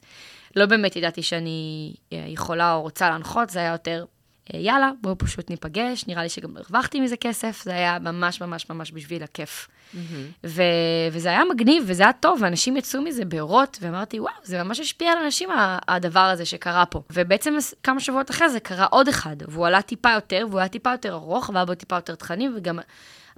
[0.56, 4.06] לא באמת ידעתי שאני אה, יכולה או רוצה להנחות, זה היה יותר
[4.54, 8.92] יאללה, בואו פשוט ניפגש, נראה לי שגם הרווחתי מזה כסף, זה היה ממש ממש ממש
[8.92, 9.68] בשביל הכיף.
[9.68, 9.98] Mm-hmm.
[10.44, 10.64] ו-
[11.12, 15.12] וזה היה מגניב, וזה היה טוב, ואנשים יצאו מזה באורות, ואמרתי, וואו, זה ממש השפיע
[15.12, 15.50] על אנשים,
[15.88, 17.02] הדבר הזה שקרה פה.
[17.14, 20.92] ובעצם כמה שבועות אחרי זה קרה עוד אחד, והוא עלה טיפה יותר, והוא היה טיפה
[20.92, 22.80] יותר ארוך, והיה בו טיפה יותר תכנים, וגם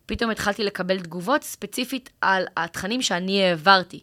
[0.05, 3.99] פתאום התחלתי לקבל תגובות ספציפית על התכנים שאני העברתי.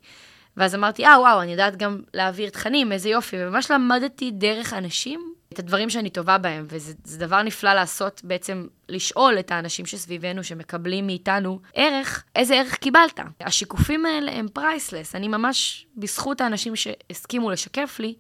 [0.57, 5.35] ואז אמרתי, אה, וואו, אני יודעת גם להעביר תכנים, איזה יופי, וממש למדתי דרך אנשים
[5.53, 11.07] את הדברים שאני טובה בהם, וזה דבר נפלא לעשות, בעצם לשאול את האנשים שסביבנו, שמקבלים
[11.07, 13.21] מאיתנו ערך, איזה ערך קיבלת.
[13.41, 18.15] השיקופים האלה הם priceless, אני ממש, בזכות האנשים שהסכימו לשקף לי,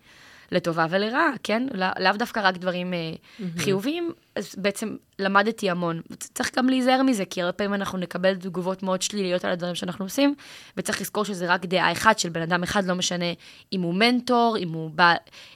[0.52, 1.66] לטובה ולרעה, כן?
[1.74, 3.42] לא, לאו דווקא רק דברים mm-hmm.
[3.58, 6.00] חיוביים, אז בעצם למדתי המון.
[6.34, 10.04] צריך גם להיזהר מזה, כי הרבה פעמים אנחנו נקבל תגובות מאוד שליליות על הדברים שאנחנו
[10.04, 10.34] עושים,
[10.76, 13.24] וצריך לזכור שזה רק דעה אחת של בן אדם אחד, לא משנה
[13.72, 15.14] אם הוא מנטור, אם הוא, בא,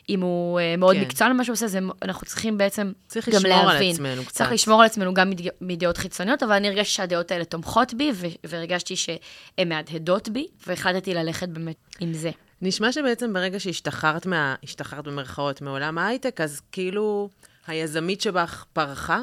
[0.08, 1.02] אם הוא מאוד כן.
[1.02, 3.42] מקצוען למה שהוא עושה, זה, אנחנו צריכים בעצם צריך גם להבין.
[3.42, 4.36] צריך לשמור על עצמנו קצת.
[4.36, 5.30] צריך לשמור על עצמנו גם
[5.60, 8.12] מדעות חיצוניות, אבל אני הרגשתי שהדעות האלה תומכות בי,
[8.44, 12.30] והרגשתי שהן מהדהדות בי, והחלטתי ללכת באמת עם זה.
[12.62, 14.54] נשמע שבעצם ברגע שהשתחררת מה...
[14.62, 17.28] השתחררת במרכאות מעולם ההייטק, אז כאילו
[17.66, 19.20] היזמית שבך פרחה,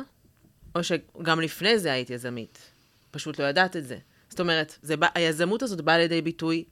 [0.76, 2.60] או שגם לפני זה היית יזמית.
[3.12, 3.98] פשוט לא ידעת את זה.
[4.30, 6.64] זאת אומרת, זה בא, היזמות הזאת באה לידי ביטוי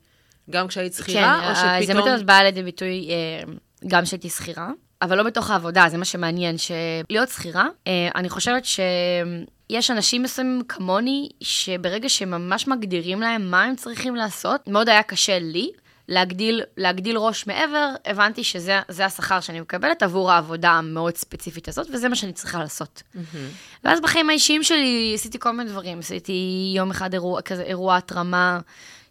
[0.50, 1.70] גם כשהיית שכירה, כן, או שפתאום...
[1.70, 3.54] כן, היזמות הזאת באה לידי ביטוי אה,
[3.88, 4.70] גם כשהייתי שכירה,
[5.02, 10.62] אבל לא בתוך העבודה, זה מה שמעניין, שלהיות שכירה, אה, אני חושבת שיש אנשים מסוימים
[10.68, 15.72] כמוני, שברגע שממש מגדירים להם מה הם צריכים לעשות, מאוד היה קשה לי
[16.12, 22.10] להגדיל, להגדיל ראש מעבר, הבנתי שזה השכר שאני מקבלת עבור העבודה המאוד ספציפית הזאת, וזה
[22.10, 23.04] מה שאני צריכה לעשות.
[23.04, 23.38] Mm-hmm.
[23.84, 26.00] ואז בחיים האישיים שלי עשיתי כל מיני דברים.
[26.00, 26.34] עשיתי
[26.76, 28.60] יום אחד אירוע, כזה אירוע התרמה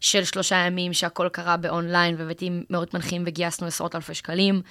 [0.01, 4.63] של שלושה ימים, שהכל קרה באונליין, והבאתי מאות מנחים וגייסנו עשרות אלפי שקלים.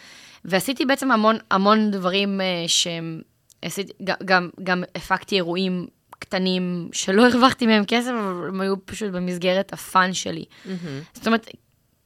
[0.46, 3.22] ועשיתי בעצם המון, המון דברים uh, שהם...
[3.62, 3.94] עשיתי,
[4.26, 5.88] גם, גם הפקתי אירועים
[6.20, 10.46] קטנים שלא הרווחתי מהם כסף, אבל הם היו פשוט במסגרת הפאן שלי.
[10.46, 10.70] Mm-hmm.
[11.14, 11.48] זאת אומרת,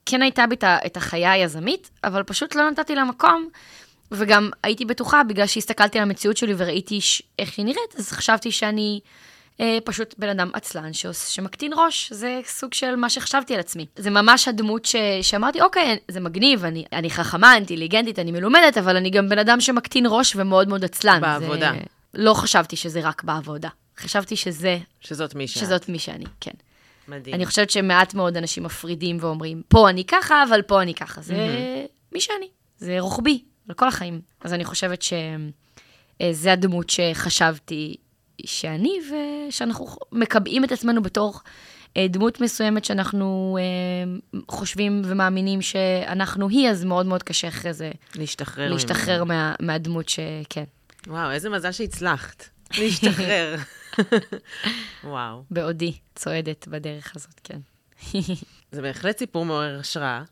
[0.05, 3.49] כן הייתה בי את החיה היזמית, אבל פשוט לא נתתי לה מקום,
[4.11, 7.21] וגם הייתי בטוחה, בגלל שהסתכלתי על המציאות שלי וראיתי ש...
[7.39, 8.99] איך היא נראית, אז חשבתי שאני
[9.59, 11.17] אה, פשוט בן אדם עצלן שעוש...
[11.17, 13.85] שמקטין ראש, זה סוג של מה שחשבתי על עצמי.
[13.95, 14.95] זה ממש הדמות ש...
[15.21, 19.61] שאמרתי, אוקיי, זה מגניב, אני, אני חכמה, אינטליגנטית, אני מלומדת, אבל אני גם בן אדם
[19.61, 21.21] שמקטין ראש ומאוד מאוד עצלן.
[21.21, 21.71] בעבודה.
[21.71, 21.79] זה...
[22.13, 23.69] לא חשבתי שזה רק בעבודה.
[23.97, 24.77] חשבתי שזה...
[25.01, 25.61] שזאת מי שאת.
[25.61, 26.51] שזאת מי שאני, כן.
[27.07, 27.35] מדהים.
[27.35, 31.21] אני חושבת שמעט מאוד אנשים מפרידים ואומרים, פה אני ככה, אבל פה אני ככה.
[31.21, 31.35] זה
[32.11, 34.21] מי שאני, זה רוחבי, לכל החיים.
[34.41, 37.95] אז אני חושבת שזה הדמות שחשבתי
[38.45, 38.99] שאני,
[39.47, 41.39] ושאנחנו מקבעים את עצמנו בתור
[41.97, 47.91] אה, דמות מסוימת שאנחנו אה, חושבים ומאמינים שאנחנו היא, אז מאוד מאוד קשה אחרי זה
[48.15, 50.63] להשתחרר, להשתחרר מה, מהדמות שכן.
[51.07, 52.49] וואו, איזה מזל שהצלחת.
[52.77, 53.55] להשתחרר.
[55.03, 55.43] וואו.
[55.51, 57.59] בעודי, צועדת בדרך הזאת, כן.
[58.71, 60.23] זה בהחלט סיפור מעורר השראה.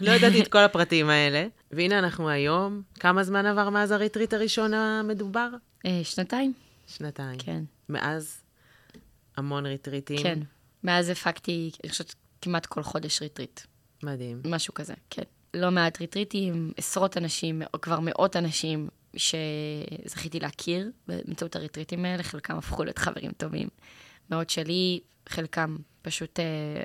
[0.00, 1.46] לא ידעתי את כל הפרטים האלה.
[1.70, 5.48] והנה אנחנו היום, כמה זמן עבר מאז הריטריט הראשון המדובר?
[5.86, 6.52] אה, שנתיים.
[6.86, 7.38] שנתיים.
[7.38, 7.64] כן.
[7.88, 8.40] מאז
[9.36, 10.22] המון ריטריטים.
[10.22, 10.38] כן.
[10.84, 13.60] מאז הפקתי, אני חושבת, כמעט כל חודש ריטריט.
[14.02, 14.42] מדהים.
[14.44, 15.22] משהו כזה, כן.
[15.54, 22.84] לא מעט ריטריטים, עשרות אנשים, כבר מאות אנשים, שזכיתי להכיר באמצעות הריטריטים האלה, חלקם הפכו
[22.84, 23.68] להיות חברים טובים
[24.30, 26.82] מאוד שלי, חלקם פשוט אה,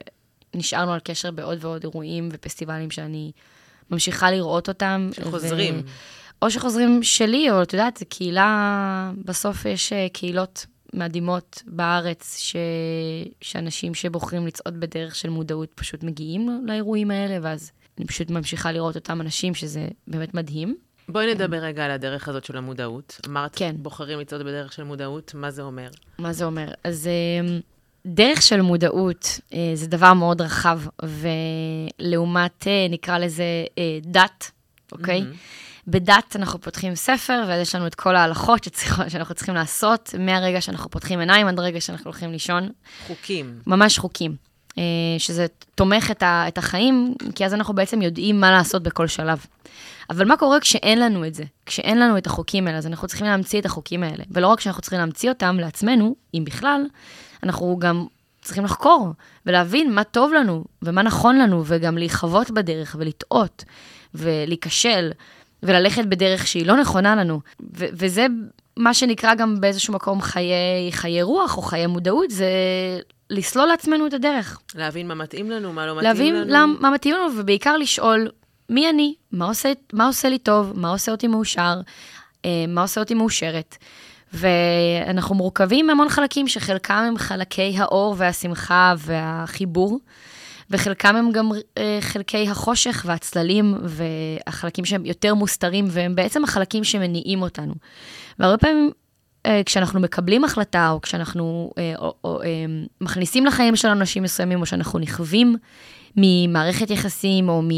[0.54, 3.32] נשארנו על קשר בעוד ועוד אירועים ופסטיבלים שאני
[3.90, 5.10] ממשיכה לראות אותם.
[5.14, 5.76] שחוזרים.
[5.76, 5.82] ו...
[6.42, 12.56] או שחוזרים שלי, או את יודעת, זו קהילה, בסוף יש אה, קהילות מדהימות בארץ, ש...
[13.42, 18.96] שאנשים שבוחרים לצעוד בדרך של מודעות פשוט מגיעים לאירועים האלה, ואז אני פשוט ממשיכה לראות
[18.96, 20.78] אותם אנשים, שזה באמת מדהים.
[21.10, 23.20] בואי נדבר רגע על הדרך הזאת של המודעות.
[23.28, 23.76] אמרת, כן.
[23.78, 25.90] בוחרים לצעוד בדרך של מודעות, מה זה אומר?
[26.20, 26.68] מה זה אומר?
[26.84, 27.60] אז אמ,
[28.06, 30.82] דרך של מודעות אה, זה דבר מאוד רחב,
[32.00, 33.44] ולעומת, אה, נקרא לזה,
[33.78, 34.52] אה, דת,
[34.92, 35.22] אוקיי?
[35.22, 35.68] Mm-hmm.
[35.88, 40.62] בדת אנחנו פותחים ספר, ואז יש לנו את כל ההלכות שצריך, שאנחנו צריכים לעשות, מהרגע
[40.62, 42.70] שאנחנו פותחים עיניים עד הרגע שאנחנו הולכים לישון.
[43.08, 43.60] חוקים.
[43.68, 44.36] ממש חוקים.
[44.78, 44.84] אה,
[45.18, 49.46] שזה תומך את, ה, את החיים, כי אז אנחנו בעצם יודעים מה לעשות בכל שלב.
[50.10, 51.44] אבל מה קורה כשאין לנו את זה?
[51.66, 54.24] כשאין לנו את החוקים האלה, אז אנחנו צריכים להמציא את החוקים האלה.
[54.32, 56.82] ולא רק שאנחנו צריכים להמציא אותם לעצמנו, אם בכלל,
[57.44, 58.06] אנחנו גם
[58.42, 59.10] צריכים לחקור
[59.46, 63.64] ולהבין מה טוב לנו ומה נכון לנו, וגם להיחוות בדרך ולטעות
[64.14, 65.12] ולהיכשל
[65.64, 67.42] וללכת בדרך שהיא לא נכונה לנו.
[67.78, 68.28] ו- וזה
[68.78, 72.50] מה שנקרא גם באיזשהו מקום חיי, חיי רוח או חיי מודעות, זה
[73.30, 74.60] לסלול לעצמנו את הדרך.
[74.76, 76.54] להבין מה מתאים לנו, מה לא מתאים להבין לנו.
[76.54, 78.30] למ, מה מתאים לנו, ובעיקר לשאול
[78.70, 81.82] מי אני, מה עושה, מה עושה לי טוב, מה עושה אותי מאושר,
[82.46, 83.78] אה, מה עושה אותי מאושרת.
[84.34, 90.00] ואנחנו מורכבים מהמון חלקים, שחלקם הם חלקי האור והשמחה והחיבור,
[90.70, 97.42] וחלקם הם גם אה, חלקי החושך והצללים, והחלקים שהם יותר מוסתרים, והם בעצם החלקים שמניעים
[97.42, 97.74] אותנו.
[98.40, 98.92] והרבה פעמים
[99.66, 102.48] כשאנחנו מקבלים החלטה, או כשאנחנו אה, או, או, אה,
[103.02, 105.56] מכניסים לחיים של אנשים מסוימים, או שאנחנו נכווים
[106.16, 107.70] ממערכת יחסים, או מ...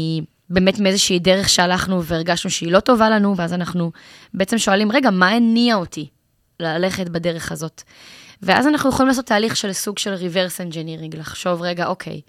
[0.50, 3.92] באמת מאיזושהי דרך שהלכנו והרגשנו שהיא לא טובה לנו, ואז אנחנו
[4.34, 6.08] בעצם שואלים, רגע, מה הניע אותי
[6.60, 7.82] ללכת בדרך הזאת?
[8.42, 12.20] ואז אנחנו יכולים לעשות תהליך של סוג של reverse engineering, לחשוב, רגע, אוקיי,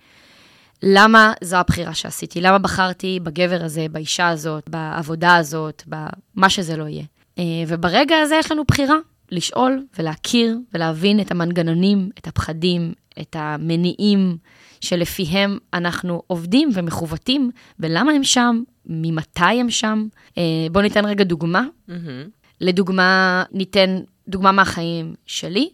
[0.84, 2.42] למה זו הבחירה שעשיתי?
[2.42, 7.04] למה בחרתי בגבר הזה, באישה הזאת, בעבודה הזאת, במה שזה לא יהיה?
[7.40, 8.96] אה, וברגע הזה יש לנו בחירה,
[9.32, 14.38] לשאול ולהכיר ולהבין את המנגנונים, את הפחדים, את המניעים
[14.82, 20.08] שלפיהם אנחנו עובדים ומכוותים, ולמה הם שם, ממתי הם שם.
[20.38, 21.64] אה, בואו ניתן רגע דוגמה.
[21.88, 22.30] מהמם.
[22.62, 25.70] לדוגמה, ניתן דוגמה מהחיים שלי.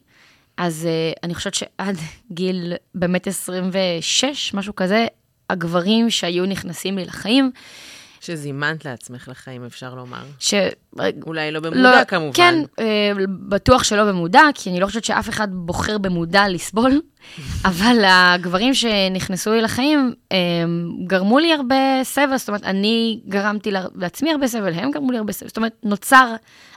[0.57, 1.97] אז uh, אני חושבת שעד
[2.31, 5.07] גיל באמת 26, משהו כזה,
[5.49, 7.51] הגברים שהיו נכנסים לי לחיים,
[8.21, 10.23] שזימנת לעצמך לחיים, אפשר לומר.
[10.39, 10.53] ש...
[11.25, 12.33] אולי לא במודע, כמובן.
[12.33, 13.11] כן, אה,
[13.49, 17.01] בטוח שלא במודע, כי אני לא חושבת שאף אחד בוחר במודע לסבול,
[17.69, 20.37] אבל הגברים שנכנסו לי לחיים אה,
[21.07, 25.33] גרמו לי הרבה סבל, זאת אומרת, אני גרמתי לעצמי הרבה סבל, הם גרמו לי הרבה
[25.33, 26.35] סבל, זאת אומרת, נוצר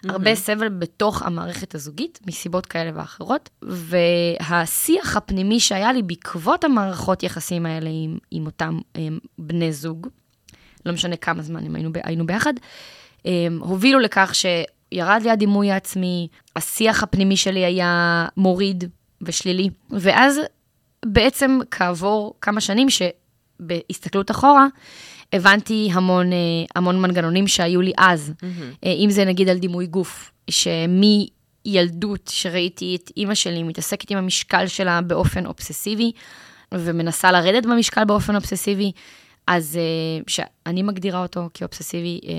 [0.08, 7.66] הרבה סבל בתוך המערכת הזוגית, מסיבות כאלה ואחרות, והשיח הפנימי שהיה לי בעקבות המערכות יחסים
[7.66, 10.08] האלה עם, עם אותם אה, בני זוג,
[10.86, 12.52] לא משנה כמה זמן הם היינו, היינו ביחד,
[13.18, 13.24] um,
[13.58, 18.84] הובילו לכך שירד לי הדימוי העצמי, השיח הפנימי שלי היה מוריד
[19.22, 19.70] ושלילי.
[19.90, 20.40] ואז
[21.06, 24.66] בעצם כעבור כמה שנים, שבהסתכלות אחורה,
[25.32, 26.34] הבנתי המון, uh,
[26.76, 28.32] המון מנגנונים שהיו לי אז.
[28.84, 34.66] אה, אם זה נגיד על דימוי גוף, שמילדות שראיתי את אימא שלי מתעסקת עם המשקל
[34.66, 36.12] שלה באופן אובססיבי,
[36.74, 38.92] ומנסה לרדת במשקל באופן אובססיבי,
[39.52, 42.32] אז אה, שאני מגדירה אותו כאובססיבי, אה,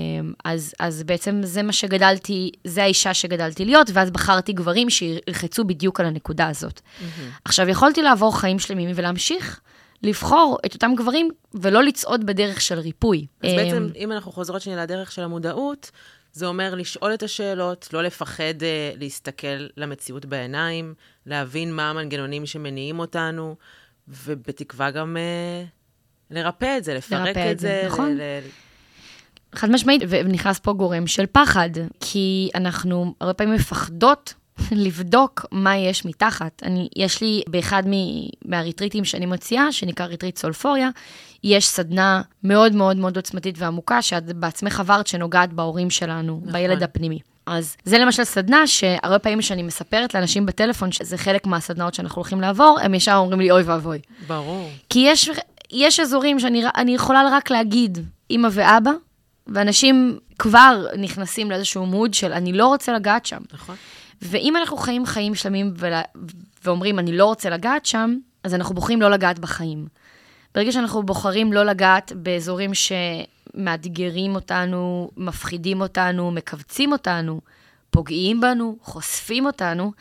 [0.44, 6.00] אז, אז בעצם זה מה שגדלתי, זה האישה שגדלתי להיות, ואז בחרתי גברים שילחצו בדיוק
[6.00, 6.80] על הנקודה הזאת.
[7.44, 9.60] עכשיו, יכולתי לעבור חיים שלמים ולהמשיך
[10.02, 13.26] לבחור את אותם גברים, ולא לצעוד בדרך של ריפוי.
[13.42, 15.90] אז אה, בעצם, אם אנחנו חוזרות שנייה לדרך של המודעות,
[16.32, 20.94] זה אומר לשאול את השאלות, לא לפחד אה, להסתכל למציאות בעיניים,
[21.26, 23.56] להבין מה המנגנונים שמניעים אותנו,
[24.08, 25.64] ובתקווה גם אה,
[26.32, 27.88] לרפא את זה, לפרק את את זה, זה.
[27.88, 28.10] נכון.
[28.16, 28.40] ל- ל-
[29.54, 34.34] חד משמעית, ונכנס פה גורם של פחד, כי אנחנו הרבה פעמים מפחדות
[34.72, 36.62] לבדוק מה יש מתחת.
[36.64, 40.88] אני, יש לי, באחד מ- מהריטריטים שאני מציעה, שנקרא ריטריט סולפוריה,
[41.44, 46.52] יש סדנה מאוד מאוד מאוד עוצמתית ועמוקה, שאת בעצמך עברת, שנוגעת בהורים שלנו, נכון.
[46.52, 47.18] בילד הפנימי.
[47.46, 52.40] אז זה למשל סדנה שהרבה פעמים כשאני מספרת לאנשים בטלפון שזה חלק מהסדנאות שאנחנו הולכים
[52.40, 53.98] לעבור, הם ישר אומרים לי, אוי ואבוי.
[54.26, 54.70] ברור.
[54.88, 55.30] כי יש,
[55.72, 57.98] יש אזורים שאני אני יכולה רק להגיד
[58.30, 58.90] אימא ואבא,
[59.46, 63.40] ואנשים כבר נכנסים לאיזשהו מוד של אני לא רוצה לגעת שם.
[63.52, 63.76] נכון.
[64.22, 65.92] ואם אנחנו חיים חיים שלמים ול,
[66.64, 69.86] ואומרים אני לא רוצה לגעת שם, אז אנחנו בוחרים לא לגעת בחיים.
[70.54, 77.40] ברגע שאנחנו בוחרים לא לגעת באזורים שמאתגרים אותנו, מפחידים אותנו, מכווצים אותנו,
[77.90, 79.92] פוגעים בנו, חושפים אותנו,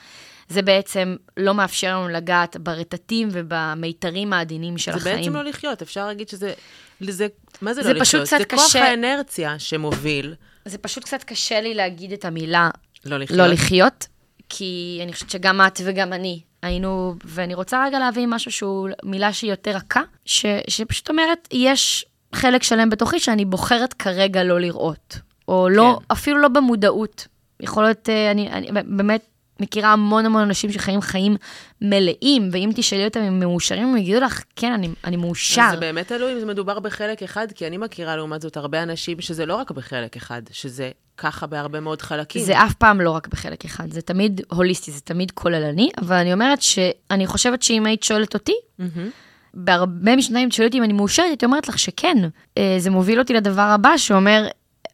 [0.51, 5.17] זה בעצם לא מאפשר לנו לגעת ברטטים ובמיתרים העדינים של זה החיים.
[5.17, 6.53] בעצם לא לחיות, אפשר להגיד שזה...
[7.01, 7.27] זה,
[7.61, 8.25] מה זה, זה לא לחיות?
[8.25, 8.83] זה כוח קשה.
[8.83, 10.35] האנרציה שמוביל
[10.65, 12.69] זה פשוט קצת קשה לי להגיד את המילה
[13.05, 13.39] לא לחיות.
[13.39, 14.07] לא לחיות,
[14.49, 19.33] כי אני חושבת שגם את וגם אני היינו, ואני רוצה רגע להביא משהו שהוא מילה
[19.33, 25.17] שהיא יותר רכה, ש, שפשוט אומרת, יש חלק שלם בתוכי שאני בוחרת כרגע לא לראות,
[25.47, 26.05] או לא, כן.
[26.11, 27.27] אפילו לא במודעות.
[27.59, 29.30] יכול להיות, אה, אני, אני באמת
[29.61, 31.35] מכירה המון המון אנשים שחיים חיים
[31.81, 35.67] מלאים, ואם תשאלי אותם אם הם מאושרים, הם יגידו לך, כן, אני, אני מאושר.
[35.71, 39.21] זה באמת תלוי אם זה מדובר בחלק אחד, כי אני מכירה לעומת זאת הרבה אנשים
[39.21, 42.43] שזה לא רק בחלק אחד, שזה ככה בהרבה מאוד חלקים.
[42.43, 46.33] זה אף פעם לא רק בחלק אחד, זה תמיד הוליסטי, זה תמיד כוללני, אבל אני
[46.33, 49.09] אומרת שאני חושבת שאם היית שואלת אותי, מהמם.
[49.53, 52.17] בהרבה משניים תשאלי אותי אם אני מאושרת, הייתי אומרת לך שכן.
[52.57, 54.47] אה, זה מוביל אותי לדבר הבא, שאומר,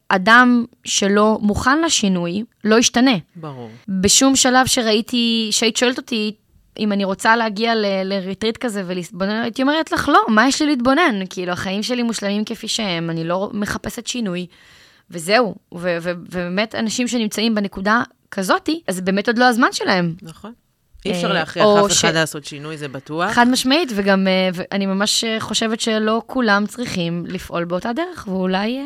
[0.09, 3.11] אדם שלא מוכן לשינוי, לא ישתנה.
[3.35, 3.69] ברור.
[3.89, 6.33] בשום שלב שראיתי, שהיית שואלת אותי
[6.79, 10.67] אם אני רוצה להגיע ל- לריטריט כזה ולהתבונן, הייתי אומרת לך, לא, מה יש לי
[10.67, 11.19] להתבונן?
[11.29, 14.45] כאילו, החיים שלי מושלמים כפי שהם, אני לא מחפשת שינוי,
[15.11, 15.55] וזהו.
[15.73, 20.13] ו- ו- ובאמת, אנשים שנמצאים בנקודה כזאתי, אז באמת עוד לא הזמן שלהם.
[20.21, 20.53] נכון.
[21.05, 23.31] אי אפשר אה, להכריח אף ש- אחד לעשות שינוי, זה בטוח.
[23.31, 28.79] חד משמעית, וגם אה, אני ממש אה, חושבת שלא כולם צריכים לפעול באותה דרך, ואולי,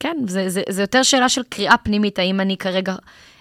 [0.00, 2.94] כן, זה, זה, זה יותר שאלה של קריאה פנימית, האם אני כרגע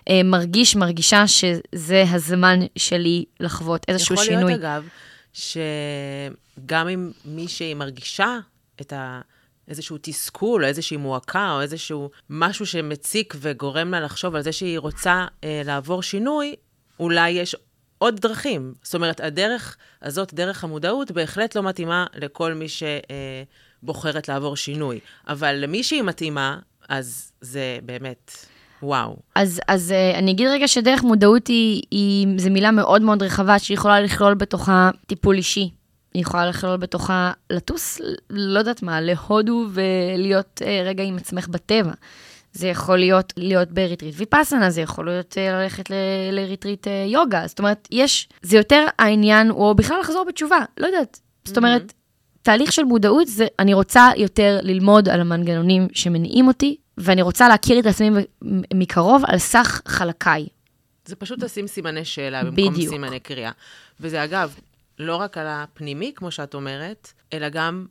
[0.09, 4.43] אה, מרגיש, מרגישה שזה הזמן שלי לחוות איזשהו יכול שינוי.
[4.43, 4.87] להיות, אגב,
[5.33, 8.37] שגם אם מישהי מרגישה
[8.81, 9.21] את ה...
[9.67, 14.79] איזשהו תסכול, או איזושהי מועקה, או איזשהו משהו שמציק וגורם לה לחשוב על זה שהיא
[14.79, 16.55] רוצה אה, לעבור שינוי,
[16.99, 17.55] אולי יש
[17.97, 18.73] עוד דרכים.
[18.83, 22.65] זאת אומרת, הדרך הזאת, דרך המודעות, בהחלט לא מתאימה לכל מי
[23.83, 24.99] שבוחרת לעבור שינוי.
[25.27, 26.57] אבל למי שהיא מתאימה,
[26.89, 28.45] אז זה באמת,
[28.83, 29.15] וואו.
[29.35, 33.59] אז, אז אה, אני אגיד רגע שדרך מודעות היא, היא, זו מילה מאוד מאוד רחבה,
[33.59, 35.69] שיכולה לכלול בתוכה טיפול אישי.
[36.13, 41.91] היא יכולה לכלול בתוכה לטוס, לא יודעת מה, להודו ולהיות אה, רגע עם עצמך בטבע.
[42.53, 45.91] זה יכול להיות להיות בריטריט ויפאסנה, זה יכול להיות אה, ללכת
[46.31, 47.43] לריטריט יוגה.
[47.47, 51.19] זאת אומרת, יש, זה יותר העניין, או בכלל לחזור בתשובה, לא יודעת.
[51.45, 51.93] זאת אומרת,
[52.41, 57.79] תהליך של מודעות זה, אני רוצה יותר ללמוד על המנגנונים שמניעים אותי, ואני רוצה להכיר
[57.79, 58.09] את עצמי
[58.73, 60.47] מקרוב על סך חלקיי.
[61.05, 62.93] זה פשוט לשים סימני שאלה במקום בדיוק.
[62.93, 63.51] סימני קריאה.
[63.99, 64.55] וזה אגב,
[64.99, 67.85] לא רק על הפנימי, כמו שאת אומרת, אלא גם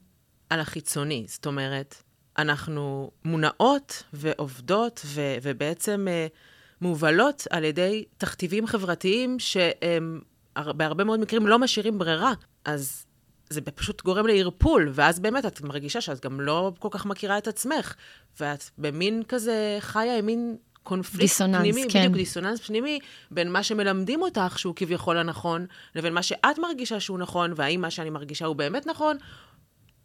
[0.50, 1.24] על החיצוני.
[1.28, 1.94] זאת אומרת,
[2.38, 6.32] אנחנו מונעות ועובדות ו- ובעצם uh,
[6.80, 10.20] מובלות על ידי תכתיבים חברתיים שהם
[10.56, 12.32] הר- בהרבה מאוד מקרים לא משאירים ברירה.
[12.64, 13.06] אז
[13.50, 17.48] זה פשוט גורם לערפול, ואז באמת את מרגישה שאת גם לא כל כך מכירה את
[17.48, 17.94] עצמך,
[18.40, 21.98] ואת במין כזה חיה עם מין קונפליקט דיסוננס, פנימי, כן.
[21.98, 22.98] בדיוק דיסוננס פנימי,
[23.30, 27.90] בין מה שמלמדים אותך שהוא כביכול הנכון, לבין מה שאת מרגישה שהוא נכון, והאם מה
[27.90, 29.16] שאני מרגישה הוא באמת נכון,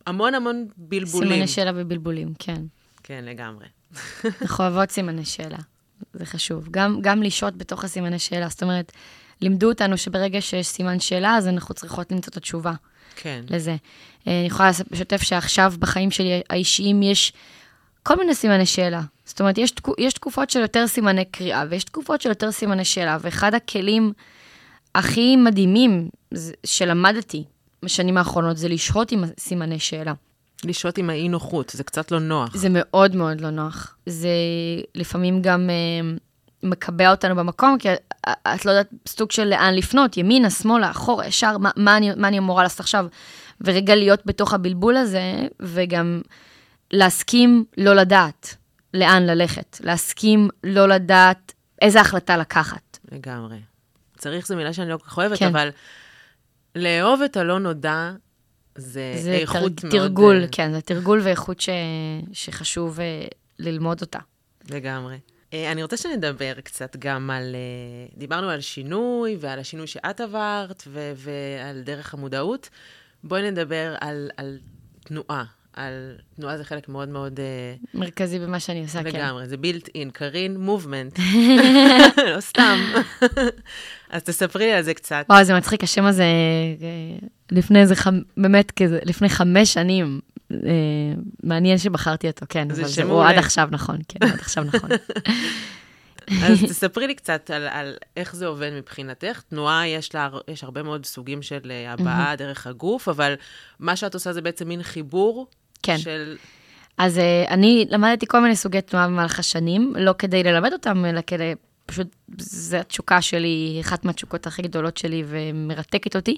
[0.08, 1.30] המון המון בלבולים.
[1.30, 2.62] סימני שאלה ובלבולים, כן.
[3.04, 3.66] כן, לגמרי.
[4.42, 5.58] אנחנו אוהבות סימני שאלה,
[6.14, 6.68] זה חשוב.
[6.72, 8.92] גם, גם לשהות בתוך הסימני שאלה, זאת אומרת,
[9.42, 12.74] לימדו אותנו שברגע שיש סימן שאלה, אז אנחנו צריכות למצוא את התשובה
[13.16, 13.44] כן.
[13.50, 13.72] לזה.
[14.28, 17.34] אה, אני יכולה לשתף שעכשיו בחיים שלי האישיים יש
[18.04, 19.02] כל מיני סימני שאלה.
[19.26, 22.86] זאת אומרת, יש, תקו- יש תקופות של יותר סימני קריאה, ויש תקופות של יותר סימני
[22.86, 24.14] שאלה, ואחד הכלים
[24.96, 26.10] הכי מדהימים
[26.66, 27.44] שלמדתי
[27.84, 30.14] בשנים האחרונות זה לשהות עם סימני שאלה.
[30.66, 32.56] לשהות עם האי-נוחות, זה קצת לא נוח.
[32.56, 33.96] זה מאוד מאוד לא נוח.
[34.06, 34.30] זה
[34.96, 36.16] לפעמים גם אה,
[36.64, 37.90] מקבע אותנו במקום, כי
[38.26, 42.28] את לא יודעת סוג של לאן לפנות, ימינה, שמאלה, אחורה, ישר, מה, מה, אני, מה
[42.28, 43.06] אני אמורה לעשות עכשיו?
[43.62, 46.22] ורגע להיות בתוך הבלבול הזה, וגם
[46.92, 48.56] להסכים לא לדעת
[48.94, 49.78] לאן ללכת.
[49.84, 52.98] להסכים לא לדעת איזה החלטה לקחת.
[53.12, 53.58] לגמרי.
[54.18, 55.48] צריך זו מילה שאני לא כל כך אוהבת, כן.
[55.48, 55.70] אבל
[56.76, 58.12] לאהוב את הלא נודע,
[58.76, 59.92] זה, זה איכות תר, מאוד...
[59.92, 61.70] תרגול, אה, כן, זה תרגול ואיכות ש,
[62.34, 63.26] שחשוב אה,
[63.60, 64.20] ללמוד אותה.
[64.70, 65.18] לגמרי.
[65.54, 67.56] אה, אני רוצה שנדבר קצת גם על...
[67.56, 72.70] אה, דיברנו על שינוי ועל השינוי שאת עברת ו- ועל דרך המודעות.
[73.24, 74.58] בואי נדבר על, על
[75.04, 75.44] תנועה.
[75.74, 79.10] על תנועה זה חלק מאוד מאוד אה, מרכזי במה שאני עושה, כן.
[79.10, 81.20] לגמרי, זה built in, קרין מובמנט.
[82.36, 82.80] לא סתם.
[84.10, 85.26] אז תספרי לי על זה קצת.
[85.30, 86.26] וואו, זה מצחיק, השם הזה,
[87.52, 88.20] לפני איזה, חמ...
[88.38, 90.20] באמת כזה, לפני חמש שנים,
[91.44, 93.24] מעניין שבחרתי אותו, כן, אבל זה, הוא.
[93.24, 94.90] עד עכשיו נכון, כן, עד עכשיו נכון.
[96.44, 99.42] אז תספרי לי קצת על, על איך זה עובד מבחינתך.
[99.50, 103.34] תנועה, יש לה יש הרבה מאוד סוגים של אה, הבעה דרך הגוף, אבל
[103.80, 105.48] מה שאת עושה זה בעצם מין חיבור
[105.84, 105.98] כן.
[105.98, 106.38] של...
[106.98, 111.22] אז אה, אני למדתי כל מיני סוגי תנועה במהלך השנים, לא כדי ללמד אותם, אלא
[111.28, 111.54] כדי,
[111.86, 116.38] פשוט, זו התשוקה שלי, אחת מהתשוקות הכי גדולות שלי ומרתקת אותי.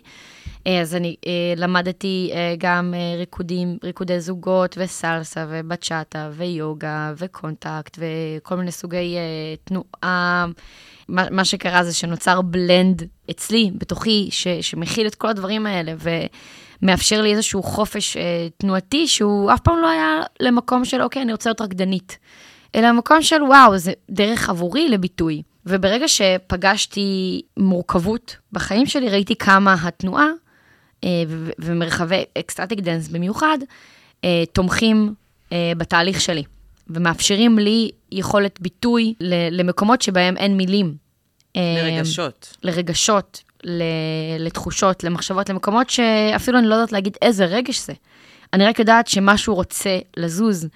[0.67, 8.55] אה, אז אני אה, למדתי אה, גם ריקודים, ריקודי זוגות וסלסה ובצ'אטה ויוגה וקונטקט וכל
[8.55, 9.15] מיני סוגי
[9.63, 10.45] תנועה.
[11.09, 15.93] מה, שקרה זה שנוצר בלנד אצלי, בתוכי, ש, שמכיל את כל הדברים האלה,
[16.81, 18.17] ומאפשר לי איזשהו חופש
[18.57, 22.17] תנועתי, שהוא אף פעם לא היה למקום של, אוקיי, אני רוצה להיות רקדנית,
[22.75, 25.41] אלא למקום של, וואו, זה דרך עבורי לביטוי.
[25.65, 30.27] וברגע שפגשתי מורכבות בחיים שלי, ראיתי כמה התנועה
[31.03, 31.09] אה,
[31.59, 33.57] ומרחבי ecstatic dance במיוחד,
[34.23, 35.13] אה, תומכים
[35.51, 36.43] אה, בתהליך שלי,
[36.87, 39.13] ומאפשרים לי יכולת ביטוי
[39.51, 41.05] למקומות שבהם אין מילים.
[41.55, 42.57] לרגשות.
[42.63, 43.43] לרגשות,
[44.39, 47.93] לתחושות, למחשבות, למקומות שאפילו אני לא יודעת להגיד איזה רגש זה.
[48.53, 50.67] אני רק יודעת שמשהו רוצה לזוז.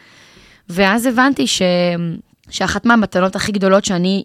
[0.70, 1.62] ואז הבנתי ש...
[2.50, 4.24] שאחת מהמתנות הכי גדולות שאני,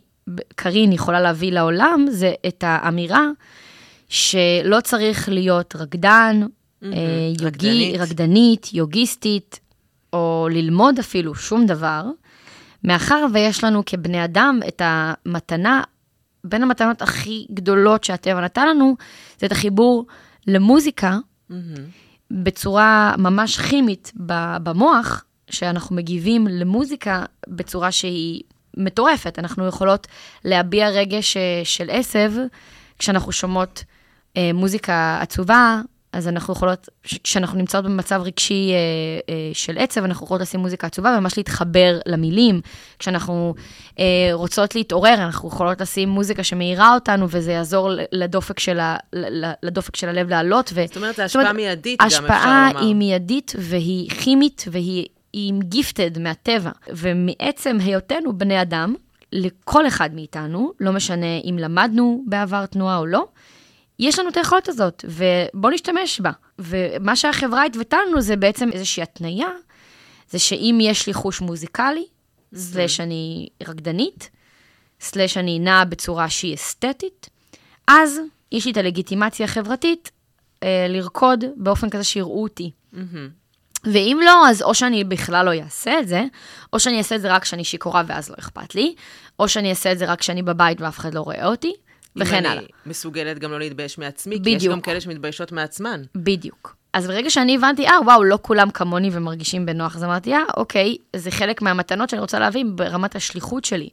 [0.54, 3.26] קארין, יכולה להביא לעולם, זה את האמירה
[4.08, 6.40] שלא צריך להיות רקדן,
[6.84, 6.88] אה,
[7.40, 8.00] יוגי, רקדנית.
[8.00, 9.60] רקדנית, יוגיסטית,
[10.12, 12.04] או ללמוד אפילו שום דבר,
[12.84, 15.82] מאחר ויש לנו כבני אדם את המתנה,
[16.44, 18.96] בין המתנות הכי גדולות שהטבע נתן לנו,
[19.38, 20.06] זה את החיבור
[20.46, 21.18] למוזיקה
[22.30, 24.12] בצורה ממש כימית
[24.62, 28.42] במוח, שאנחנו מגיבים למוזיקה בצורה שהיא
[28.76, 29.38] מטורפת.
[29.38, 30.06] אנחנו יכולות
[30.44, 32.32] להביע רגש אה, של עשב
[32.98, 33.84] כשאנחנו שומעות
[34.36, 35.80] אה, מוזיקה עצובה,
[36.14, 36.88] אז אנחנו יכולות,
[37.24, 38.76] כשאנחנו נמצאות במצב רגשי אה,
[39.34, 42.60] אה, של עצב, אנחנו יכולות לשים מוזיקה עצובה וממש להתחבר למילים.
[42.98, 43.54] כשאנחנו
[43.98, 48.96] אה, רוצות להתעורר, אנחנו יכולות לשים מוזיקה שמאירה אותנו, וזה יעזור לדופק של, ה,
[49.62, 50.70] לדופק של הלב לעלות.
[50.74, 50.86] ו...
[50.86, 52.86] זאת אומרת, זו השפעה מיידית גם, אפשר ההשפעה לומר.
[52.86, 56.70] היא מיידית והיא כימית והיא היא גיפטד מהטבע.
[56.88, 58.94] ומעצם היותנו בני אדם,
[59.32, 63.26] לכל אחד מאיתנו, לא משנה אם למדנו בעבר תנועה או לא,
[63.98, 66.30] יש לנו את היכולת הזאת, ובואו נשתמש בה.
[66.58, 69.48] ומה שהחברה התוותה לנו זה בעצם איזושהי התניה,
[70.30, 72.06] זה שאם יש לי חוש מוזיקלי,
[72.54, 74.30] סלש אני רקדנית,
[75.00, 77.30] סלש אני נעה בצורה שהיא אסתטית,
[77.88, 78.20] אז
[78.52, 80.10] יש לי את הלגיטימציה החברתית
[80.62, 82.70] אה, לרקוד באופן כזה שיראו אותי.
[83.84, 86.24] ואם לא, אז או שאני בכלל לא אעשה את זה,
[86.72, 88.94] או שאני אעשה את זה רק כשאני שיכורה ואז לא אכפת לי,
[89.38, 91.72] או שאני אעשה את זה רק כשאני בבית ואף אחד לא רואה אותי,
[92.16, 92.62] וכן אם הלאה.
[92.62, 94.72] אני מסוגלת גם לא להתבייש מעצמי, כי יש בדיוק.
[94.72, 96.02] גם כאלה שמתביישות מעצמן.
[96.14, 96.76] בדיוק.
[96.92, 100.96] אז ברגע שאני הבנתי, אה, וואו, לא כולם כמוני ומרגישים בנוח, אז אמרתי, אה, אוקיי,
[101.16, 103.88] זה חלק מהמתנות שאני רוצה להביא ברמת השליחות שלי.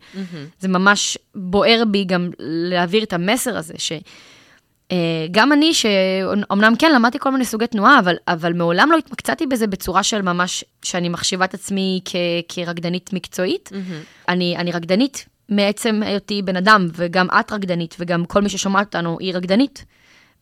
[0.59, 3.73] זה ממש בוער בי גם להעביר את המסר הזה,
[4.91, 9.67] שגם אני, שאומנם כן, למדתי כל מיני סוגי תנועה, אבל, אבל מעולם לא התמקצעתי בזה
[9.67, 12.15] בצורה של ממש, שאני מחשיבה את עצמי כ,
[12.47, 13.69] כרקדנית מקצועית.
[14.29, 19.17] אני, אני רקדנית מעצם היותי בן אדם, וגם את רקדנית, וגם כל מי ששומע אותנו
[19.19, 19.85] היא רקדנית.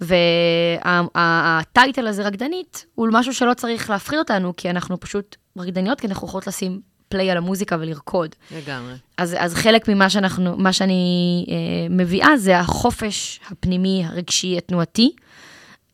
[0.01, 6.27] והטייטל הזה רקדנית הוא משהו שלא צריך להפחיד אותנו, כי אנחנו פשוט רקדניות, כי אנחנו
[6.27, 8.35] יכולות לשים פליי על המוזיקה ולרקוד.
[8.57, 8.93] לגמרי.
[9.17, 11.55] אז, אז חלק ממה שאנחנו, מה שאני אה,
[11.89, 15.11] מביאה זה החופש הפנימי, הרגשי, התנועתי,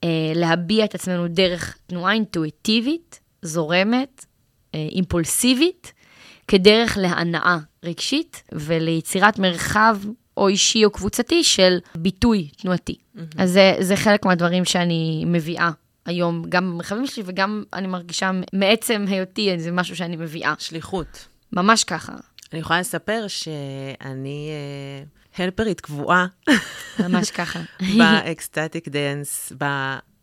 [0.03, 4.26] אה, להביע את עצמנו דרך תנועה אינטואיטיבית, זורמת,
[4.76, 5.93] אה, אימפולסיבית,
[6.47, 9.97] כדרך להנאה רגשית וליצירת מרחב
[10.38, 12.95] או אישי או קבוצתי של ביטוי תנועתי.
[12.95, 13.20] Mm-hmm.
[13.38, 15.72] אז זה, זה חלק מהדברים שאני מביאה
[16.06, 20.53] היום, גם במרחבים שלי וגם אני מרגישה מעצם היותי, זה משהו שאני מביאה.
[20.60, 21.28] שליחות.
[21.53, 22.14] ממש ככה.
[22.53, 24.49] אני יכולה לספר שאני
[25.38, 26.26] אה, הלפרית קבועה
[26.99, 27.60] ממש ככה.
[27.98, 29.66] ב ecstatic dance, ב...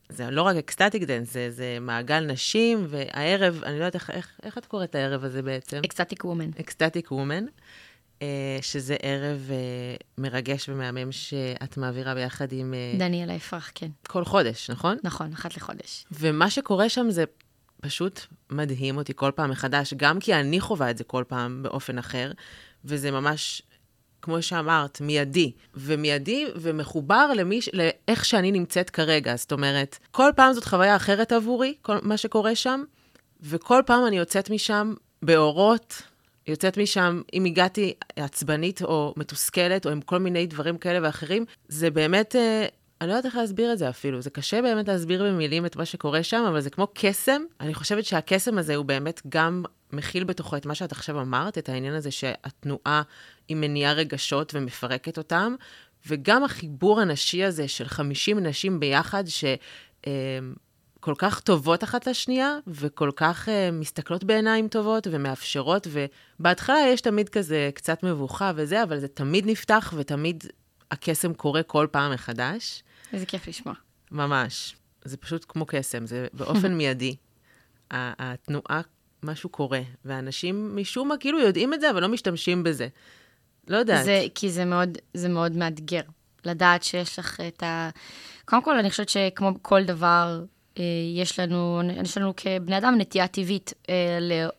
[0.09, 4.30] זה לא רק ecstatic dance, זה, זה מעגל נשים, והערב, אני לא יודעת איך, איך,
[4.43, 5.80] איך את קוראת לערב הזה בעצם?
[5.85, 6.51] ecstatic woman.
[6.61, 7.45] ecstatic woman,
[8.62, 9.57] שזה ערב אה,
[10.18, 13.89] מרגש ומהמם שאת מעבירה ביחד עם אה, דניאלה יפרח, כן.
[14.07, 14.97] כל חודש, נכון?
[15.05, 16.05] נכון, אחת לחודש.
[16.12, 17.25] ומה שקורה שם זה
[17.81, 18.20] פשוט
[18.51, 22.33] מדהים אותי כל פעם מחדש, גם כי אני חווה את זה כל פעם באופן אחר,
[22.85, 23.62] וזה ממש,
[24.23, 25.53] כמו שאמרת, מיידי.
[25.75, 29.37] ומיידי ומחובר למי, לאיך שאני נמצאת כרגע.
[29.37, 32.83] זאת אומרת, כל פעם זאת חוויה אחרת עבורי, כל מה שקורה שם,
[33.41, 36.03] וכל פעם אני יוצאת משם באורות,
[36.47, 41.90] יוצאת משם, אם הגעתי עצבנית או מתוסכלת, או עם כל מיני דברים כאלה ואחרים, זה
[41.90, 42.36] באמת...
[42.36, 42.66] אה,
[43.01, 44.22] אני לא יודעת איך להסביר את זה אפילו.
[44.22, 47.43] זה קשה באמת להסביר במילים את מה שקורה שם, אבל זה כמו קסם.
[47.61, 49.62] אני חושבת שהקסם הזה הוא באמת גם
[49.93, 53.03] מכיל בתוכו את מה שאת עכשיו אמרת, את העניין הזה שהתנועה
[53.49, 55.55] היא מניעה רגשות ומפרקת אותם,
[56.07, 59.45] וגם החיבור הנשי הזה של 50 נשים ביחד, ש...
[61.03, 67.29] כל כך טובות אחת לשנייה, וכל כך uh, מסתכלות בעיניים טובות ומאפשרות, ובהתחלה יש תמיד
[67.29, 70.45] כזה קצת מבוכה וזה, אבל זה תמיד נפתח ותמיד
[70.91, 72.83] הקסם קורה כל פעם מחדש.
[73.13, 73.75] איזה כיף לשמוע.
[74.11, 74.77] ממש.
[75.05, 77.17] זה פשוט כמו קסם, זה באופן מיידי.
[77.91, 78.81] התנועה,
[79.23, 82.89] משהו קורה, ואנשים משום מה כאילו יודעים את זה, אבל לא משתמשים בזה.
[83.69, 84.05] לא יודעת.
[84.05, 86.03] זה, כי זה מאוד, זה מאוד מאתגר,
[86.45, 87.91] לדעת שיש לך את ה...
[88.45, 90.45] קודם כל, אני חושבת שכמו כל דבר,
[91.16, 93.73] יש לנו, יש לנו כבני אדם נטייה טבעית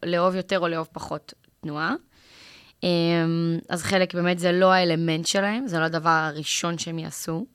[0.05, 1.95] לאהוב יותר או לאהוב פחות תנועה.
[2.83, 7.45] אמ, אז חלק באמת זה לא האלמנט שלהם, זה לא הדבר הראשון שהם יעשו.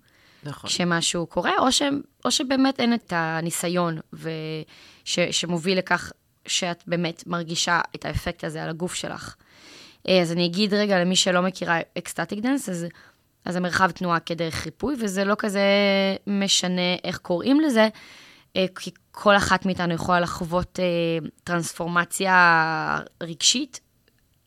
[0.44, 0.70] נכון.
[0.70, 1.82] כשמשהו קורה, או, ש,
[2.24, 6.12] או שבאמת אין את הניסיון וש, שמוביל לכך
[6.46, 9.34] שאת באמת מרגישה את האפקט הזה על הגוף שלך.
[10.09, 12.86] אה, אז אני אגיד רגע למי שלא מכירה ecstatic dance, אז,
[13.44, 15.62] אז המרחב תנועה כדרך ריפוי, וזה לא כזה
[16.26, 17.88] משנה איך קוראים לזה, אה,
[18.74, 23.80] כי כל אחת מאיתנו יכולה לחוות אה, טרנספורמציה רגשית,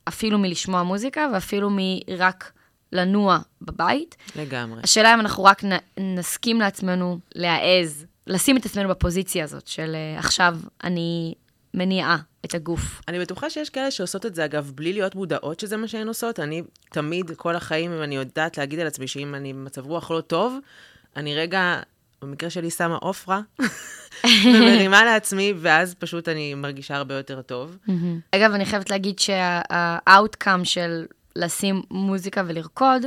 [0.08, 2.52] אפילו מלשמוע מוזיקה ואפילו רק
[2.92, 4.16] לנוע בבית.
[4.36, 4.82] לגמרי.
[4.84, 10.20] השאלה אם אנחנו רק נ, נסכים לעצמנו להעז, לשים את עצמנו בפוזיציה הזאת של אה,
[10.20, 11.34] עכשיו אני
[11.74, 13.02] מניעה את הגוף.
[13.08, 16.40] אני בטוחה שיש כאלה שעושות את זה, אגב, בלי להיות מודעות שזה מה שהן עושות.
[16.40, 20.22] אני תמיד, כל החיים, אם אני יודעת להגיד על עצמי שאם אני במצב רוח לא
[20.22, 20.58] טוב,
[21.16, 21.82] אני רגע,
[22.24, 23.42] במקרה שלי שמה עופרה,
[24.46, 27.78] ומרימה לעצמי, ואז פשוט אני מרגישה הרבה יותר טוב.
[28.32, 31.06] אגב, אני חייבת להגיד שה-outcome של
[31.36, 33.06] לשים מוזיקה ולרקוד,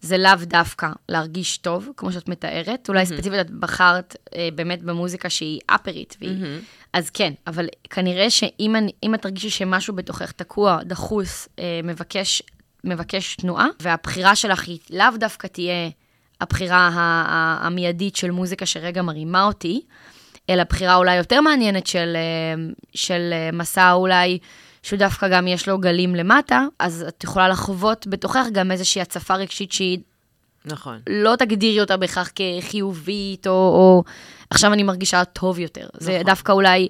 [0.00, 2.88] זה לאו דווקא להרגיש טוב, כמו שאת מתארת.
[2.88, 3.06] אולי mm-hmm.
[3.06, 6.42] ספציפית את בחרת אה, באמת במוזיקה שהיא אפרית, והיא...
[6.42, 6.64] Mm-hmm.
[6.92, 12.42] אז כן, אבל כנראה שאם אני, את תרגישי שמשהו בתוכך תקוע, דחוס, אה, מבקש,
[12.84, 15.90] מבקש תנועה, והבחירה שלך היא לאו דווקא תהיה
[16.40, 16.90] הבחירה
[17.60, 19.80] המיידית של מוזיקה שרגע מרימה אותי,
[20.50, 22.62] אלא בחירה אולי יותר מעניינת של, אה,
[22.94, 24.38] של אה, מסע אולי...
[24.86, 29.34] שהוא דווקא גם יש לו גלים למטה, אז את יכולה לחוות בתוכך גם איזושהי הצפה
[29.34, 29.98] רגשית שהיא...
[30.64, 31.00] נכון.
[31.08, 34.04] לא תגדירי אותה בהכרח כחיובית, או, או
[34.50, 35.86] עכשיו אני מרגישה טוב יותר.
[35.94, 36.00] נכון.
[36.00, 36.88] זה דווקא אולי...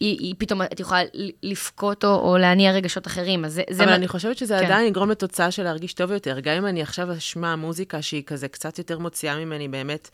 [0.00, 1.00] היא, היא פתאום, את יכולה
[1.42, 3.62] לבכות או, או להניע רגשות אחרים, אז זה...
[3.68, 4.08] אבל זה אני מה...
[4.08, 4.64] חושבת שזה כן.
[4.64, 6.40] עדיין יגרום לתוצאה של להרגיש טוב יותר.
[6.40, 10.10] גם אם אני עכשיו אשמע מוזיקה שהיא כזה קצת יותר מוציאה ממני באמת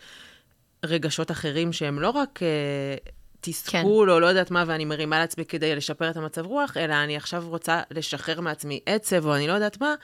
[0.84, 2.49] רגשות אחרים, שהם לא רק אה,
[3.41, 4.12] תסכול, כן.
[4.12, 7.45] או לא יודעת מה, ואני מרימה לעצמי כדי לשפר את המצב רוח, אלא אני עכשיו
[7.49, 9.95] רוצה לשחרר מעצמי עצב, או אני לא יודעת מה,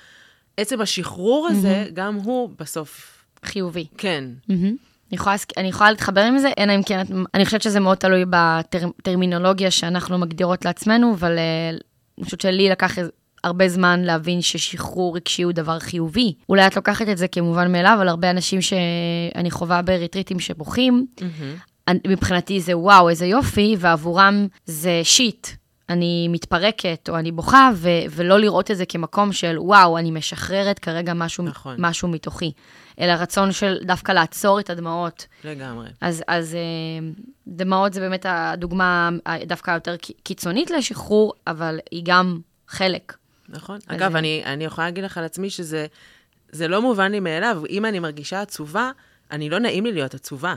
[0.57, 1.93] עצם השחרור הזה, mm-hmm.
[1.93, 3.19] גם הוא בסוף...
[3.45, 3.87] חיובי.
[3.99, 4.25] כן.
[4.51, 4.92] Mm-hmm.
[5.13, 7.03] אני יכולה, אני יכולה להתחבר עם זה, אלא אם כן,
[7.35, 11.71] אני חושבת שזה מאוד תלוי בטרמינולוגיה שאנחנו מגדירות לעצמנו, אבל אה,
[12.19, 12.99] אני חושבת שלי לקח
[13.45, 16.35] הרבה זמן להבין ששחרור רגשי הוא דבר חיובי.
[16.49, 21.93] אולי את לוקחת את זה כמובן מאליו, אבל הרבה אנשים שאני חווה בריטריטים שבוכים, mm-hmm.
[22.07, 25.47] מבחינתי זה וואו, איזה יופי, ועבורם זה שיט.
[25.93, 30.79] אני מתפרקת או אני בוכה, ו- ולא לראות את זה כמקום של וואו, אני משחררת
[30.79, 31.77] כרגע משהו, נכון.
[31.79, 32.53] משהו מתוכי.
[33.01, 35.27] אלא רצון של דווקא לעצור את הדמעות.
[35.45, 35.89] לגמרי.
[36.01, 37.09] אז, אז אה,
[37.47, 39.11] דמעות זה באמת הדוגמה
[39.47, 43.17] דווקא היותר קיצונית לשחרור, אבל היא גם חלק.
[43.49, 43.79] נכון.
[43.87, 47.63] אגב, אני, אני יכולה להגיד לך על עצמי שזה לא מובן לי מאליו.
[47.71, 48.91] אם אני מרגישה עצובה,
[49.31, 50.55] אני לא נעים לי להיות עצובה.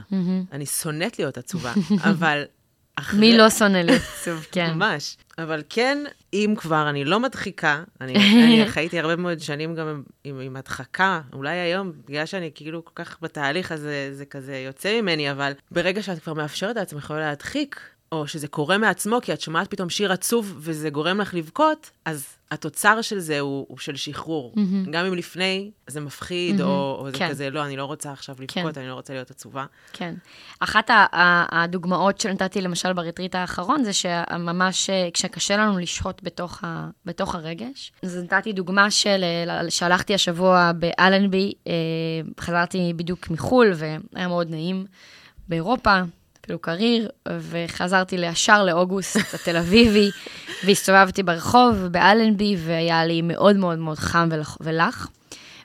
[0.52, 1.72] אני שונאת להיות עצובה,
[2.10, 2.44] אבל
[2.96, 3.20] אחרי...
[3.20, 4.70] מי לא שונא להיות עצוב, כן.
[4.74, 5.16] ממש.
[5.38, 10.02] אבל כן, אם כבר אני לא מדחיקה, אני, אני חייתי הרבה מאוד שנים גם עם,
[10.24, 15.00] עם, עם הדחקה, אולי היום, בגלל שאני כאילו כל כך בתהליך, הזה, זה כזה יוצא
[15.00, 17.80] ממני, אבל ברגע שאת כבר מאפשרת לעצמך להדחיק,
[18.12, 22.26] או שזה קורה מעצמו, כי את שומעת פתאום שיר עצוב וזה גורם לך לבכות, אז
[22.50, 24.54] התוצר של זה הוא, הוא של שחרור.
[24.56, 24.90] Mm-hmm.
[24.90, 26.64] גם אם לפני זה מפחיד, mm-hmm.
[26.64, 27.28] או, או זה כן.
[27.28, 28.80] כזה, לא, אני לא רוצה עכשיו לבכות, כן.
[28.80, 29.66] אני לא רוצה להיות עצובה.
[29.92, 30.14] כן.
[30.60, 30.90] אחת
[31.52, 37.92] הדוגמאות שנתתי למשל ברטריט האחרון, זה שממש אה, כשקשה לנו לשהות בתוך, ה, בתוך הרגש,
[38.02, 41.72] אז נתתי דוגמה של, אה, שהלכתי השבוע באלנבי, אה,
[42.40, 44.86] חזרתי בדיוק מחו"ל, והיה מאוד נעים
[45.48, 46.00] באירופה.
[46.46, 50.10] אפילו קריר, וחזרתי לישר לאוגוסט התל אביבי,
[50.64, 54.28] והסתובבתי ברחוב באלנבי, והיה לי מאוד מאוד מאוד חם
[54.60, 55.08] ולח,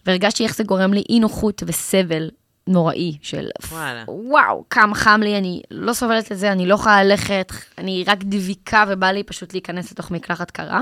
[0.06, 2.30] והרגשתי איך זה גורם לי אי נוחות וסבל
[2.68, 4.04] נוראי של וואלה.
[4.08, 8.18] וואו, כמה חם לי, אני לא סובלת את זה, אני לא יכולה ללכת, אני רק
[8.24, 10.82] דביקה ובא לי פשוט להיכנס לתוך מקלחת קרה.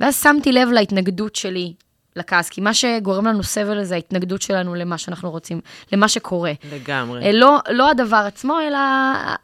[0.00, 1.72] ואז שמתי לב להתנגדות שלי
[2.20, 5.60] לכעס, כי מה שגורם לנו סבל זה ההתנגדות שלנו למה שאנחנו רוצים,
[5.92, 6.52] למה שקורה.
[6.72, 7.26] לגמרי.
[7.26, 8.78] אה, לא, לא הדבר עצמו, אלא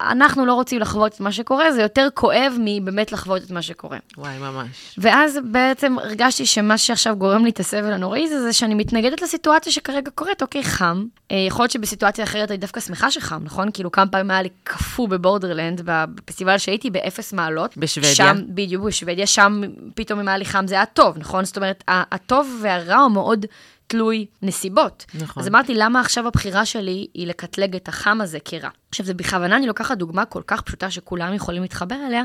[0.00, 3.98] אנחנו לא רוצים לחוות את מה שקורה, זה יותר כואב מבאמת לחוות את מה שקורה.
[4.16, 4.94] וואי, ממש.
[4.98, 9.72] ואז בעצם הרגשתי שמה שעכשיו גורם לי את הסבל הנוראי זה, זה שאני מתנגדת לסיטואציה
[9.72, 11.04] שכרגע קורית, אוקיי, חם.
[11.30, 13.70] אה, יכול להיות שבסיטואציה אחרת אני דווקא שמחה שחם, נכון?
[13.72, 17.76] כאילו כמה פעמים היה לי קפוא בבורדרלנד, בפסטיבל שהייתי באפס מעלות.
[17.76, 18.14] בשוודיה.
[18.14, 19.60] שם, בדיוק, בשוודיה, שם
[19.94, 21.44] פתאום אם היה לי חם זה היה טוב, נכון?
[21.44, 23.46] זאת אומרת, הטוב והרע הוא מאוד
[23.86, 25.04] תלוי נסיבות.
[25.14, 25.42] נכון.
[25.42, 28.68] אז אמרתי, למה עכשיו הבחירה שלי היא לקטלג את החם הזה כרע?
[28.88, 32.24] עכשיו, זה בכוונה, אני לוקחת דוגמה כל כך פשוטה שכולם יכולים להתחבר אליה,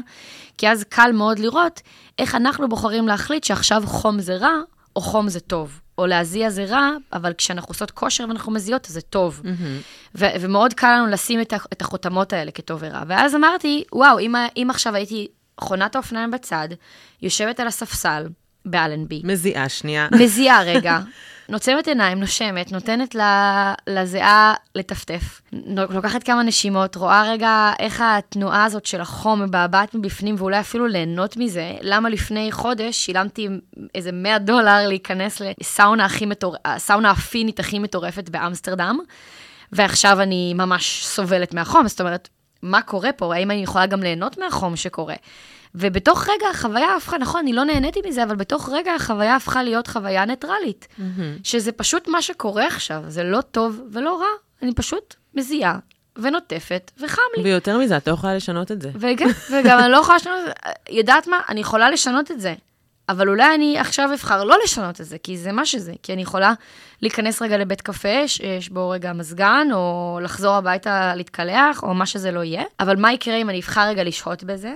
[0.58, 1.82] כי אז קל מאוד לראות
[2.20, 4.54] איך אנחנו בוחרים להחליט שעכשיו חום זה רע,
[4.96, 5.80] או חום זה טוב.
[5.98, 9.42] או להזיע זה רע, אבל כשאנחנו עושות כושר ואנחנו מזיעות, זה טוב.
[9.44, 10.16] Mm-hmm.
[10.16, 13.04] ו- ומאוד קל לנו לשים את, ה- את החותמות האלה כטוב ורע.
[13.08, 15.28] ואז אמרתי, וואו, אם, אם עכשיו הייתי
[15.60, 16.68] חונת האופניים בצד,
[17.22, 18.28] יושבת על הספסל,
[18.66, 19.22] באלנבי.
[19.24, 20.08] מזיעה שנייה.
[20.12, 21.00] מזיעה רגע,
[21.50, 23.16] נוצמת עיניים, נושמת, נותנת
[23.88, 25.42] לזיעה לטפטף,
[25.90, 31.38] לוקחת כמה נשימות, רואה רגע איך התנועה הזאת של החום מבעבעת מבפנים, ואולי אפילו ליהנות
[31.38, 31.74] מזה.
[31.82, 33.48] למה לפני חודש שילמתי
[33.96, 36.56] איזה 100 דולר להיכנס לסאונה הכי מטור...
[36.66, 39.00] הסאונה הפינית הכי מטורפת באמסטרדם,
[39.72, 42.30] ועכשיו אני ממש סובלת מהחום, זאת אומרת,
[42.62, 43.36] מה קורה פה?
[43.36, 45.16] האם אני יכולה גם ליהנות מהחום שקורה?
[45.76, 49.88] ובתוך רגע החוויה הפכה, נכון, אני לא נהניתי מזה, אבל בתוך רגע החוויה הפכה להיות
[49.88, 50.88] חוויה ניטרלית.
[51.44, 54.28] שזה פשוט מה שקורה עכשיו, זה לא טוב ולא רע,
[54.62, 55.80] אני פשוט מזיעה
[56.16, 57.44] ונוטפת וחם לי.
[57.44, 58.90] ויותר מזה, את לא יכולה לשנות את זה.
[58.96, 60.52] וגם, וגם אני לא יכולה לשנות את זה,
[60.90, 61.40] יודעת מה?
[61.50, 62.54] אני יכולה לשנות את זה.
[63.10, 65.94] אבל אולי אני עכשיו אבחר לא לשנות את זה, כי זה מה שזה.
[66.04, 66.54] כי אני יכולה
[67.02, 72.32] להיכנס רגע לבית קפה, שיש בו רגע מזגן, או לחזור הביתה להתקלח, או מה שזה
[72.32, 72.64] לא יהיה.
[72.80, 74.74] אבל מה יקרה אם אני אבחר רגע לשהות בזה,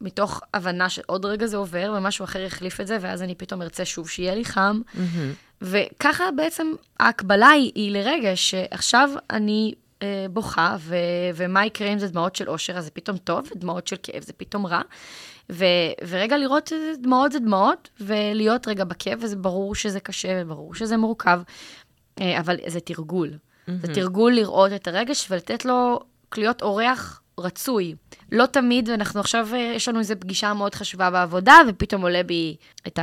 [0.00, 3.84] מתוך הבנה שעוד רגע זה עובר, ומשהו אחר יחליף את זה, ואז אני פתאום ארצה
[3.84, 4.80] שוב שיהיה לי חם.
[5.62, 10.96] וככה בעצם ההקבלה היא, היא לרגע שעכשיו אני אה, בוכה, ו,
[11.34, 14.32] ומה יקרה אם זה דמעות של אושר, אז זה פתאום טוב, ודמעות של כאב זה
[14.32, 14.80] פתאום רע.
[15.52, 15.64] ו,
[16.08, 16.72] ורגע לראות
[17.02, 21.40] דמעות זה דמעות, ולהיות רגע בכאב, וזה ברור שזה קשה, וברור שזה מורכב,
[22.20, 23.30] אה, אבל זה תרגול.
[23.82, 26.00] זה תרגול לראות את הרגש ולתת לו
[26.36, 27.94] להיות אורח רצוי.
[28.32, 32.56] לא תמיד, ואנחנו עכשיו, אה, יש לנו איזו פגישה מאוד חשובה בעבודה, ופתאום עולה בי
[32.86, 32.98] את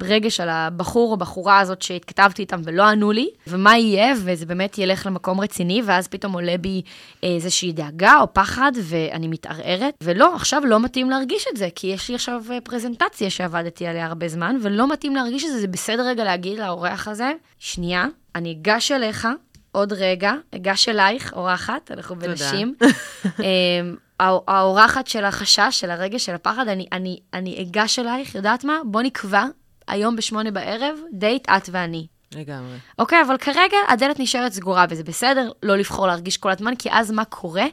[0.00, 4.78] הרגש על הבחור או בחורה הזאת שהתכתבתי איתם ולא ענו לי, ומה יהיה, וזה באמת
[4.78, 6.82] ילך למקום רציני, ואז פתאום עולה בי
[7.22, 12.08] איזושהי דאגה או פחד, ואני מתערערת, ולא, עכשיו לא מתאים להרגיש את זה, כי יש
[12.08, 16.06] לי עכשיו אה, פרזנטציה שעבדתי עליה הרבה זמן, ולא מתאים להרגיש את זה, זה בסדר
[16.06, 19.28] רגע להגיד לאורח הזה, שנייה, אני אגש אליך,
[19.72, 22.16] עוד רגע, אגש אלייך, אורחת, אנחנו.
[22.16, 22.74] בנשים.
[24.20, 28.78] הא- האורחת של החשש, של הרגש, של הפחד, אני, אני, אני אגש אלייך, יודעת מה?
[28.84, 29.44] בוא נקבע
[29.88, 32.06] היום בשמונה בערב, דייט את ואני.
[32.34, 32.76] לגמרי.
[32.98, 37.10] אוקיי, אבל כרגע הדלת נשארת סגורה, וזה בסדר לא לבחור להרגיש כל הזמן, כי אז
[37.10, 37.64] מה קורה?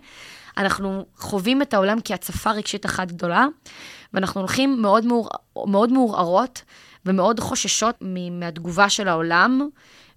[0.57, 3.45] אנחנו חווים את העולם כהצפה רגשית אחת גדולה,
[4.13, 5.29] ואנחנו הולכים מאוד, מעור...
[5.67, 6.61] מאוד מעורערות
[7.05, 7.95] ומאוד חוששות
[8.31, 9.69] מהתגובה של העולם,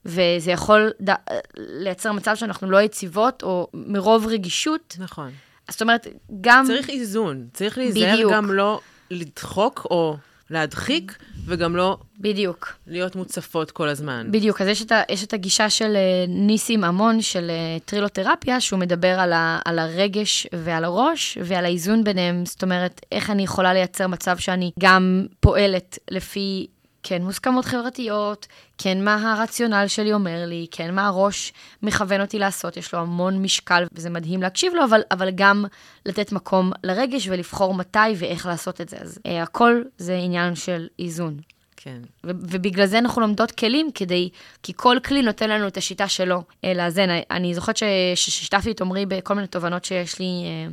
[0.07, 1.11] וזה יכול ד...
[1.57, 4.97] לייצר מצב שאנחנו לא יציבות, או מרוב רגישות.
[4.99, 5.31] נכון.
[5.71, 6.07] זאת אומרת,
[6.41, 6.65] גם...
[6.67, 7.47] צריך איזון.
[7.53, 8.33] צריך להיזהר בדיוק.
[8.33, 10.17] גם לא לדחוק או
[10.51, 12.73] להדחיק, וגם לא בדיוק.
[12.87, 14.27] להיות מוצפות כל הזמן.
[14.31, 18.61] בדיוק, אז יש את, ה, יש את הגישה של אה, ניסים המון, של אה, טרילותרפיה,
[18.61, 23.43] שהוא מדבר על, ה, על הרגש ועל הראש, ועל האיזון ביניהם, זאת אומרת, איך אני
[23.43, 26.67] יכולה לייצר מצב שאני גם פועלת לפי,
[27.03, 28.47] כן, מוסכמות חברתיות,
[28.79, 33.43] כן, מה הרציונל שלי אומר לי, כן, מה הראש מכוון אותי לעשות, יש לו המון
[33.43, 35.65] משקל, וזה מדהים להקשיב לו, אבל, אבל גם
[36.07, 38.97] לתת מקום לרגש ולבחור מתי ואיך לעשות את זה.
[39.01, 41.37] אז אה, הכל זה עניין של איזון.
[41.77, 41.99] כן.
[42.25, 44.29] ו- ובגלל זה אנחנו לומדות כלים כדי,
[44.63, 47.09] כי כל כלי נותן לנו את השיטה שלו אה, לאזן.
[47.31, 47.77] אני זוכרת
[48.15, 50.73] ששיתפתי את עמרי בכל מיני תובנות שיש לי, אה,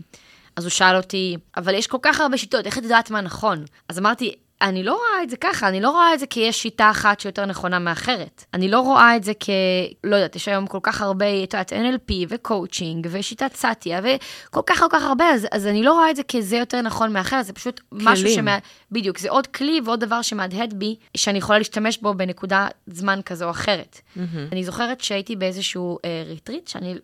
[0.55, 3.65] אז הוא שאל אותי, אבל יש כל כך הרבה שיטות, איך את יודעת מה נכון?
[3.89, 6.61] אז אמרתי, אני לא רואה את זה ככה, אני לא רואה את זה כי יש
[6.61, 8.45] שיטה אחת שיותר נכונה מאחרת.
[8.53, 9.49] אני לא רואה את זה כ...
[10.03, 14.79] לא יודעת, יש היום כל כך הרבה, את יודעת, NLP וקואוצ'ינג ושיטת סאטיה וכל כך
[14.79, 17.53] כל כך הרבה, אז, אז אני לא רואה את זה כזה יותר נכון מאחרת, זה
[17.53, 18.35] פשוט משהו כלים.
[18.35, 18.57] שמה...
[18.91, 23.45] בדיוק, זה עוד כלי ועוד דבר שמהדהד בי, שאני יכולה להשתמש בו בנקודה זמן כזו
[23.45, 24.01] או אחרת.
[24.51, 26.95] אני זוכרת שהייתי באיזשהו אה, ריטריט, שאני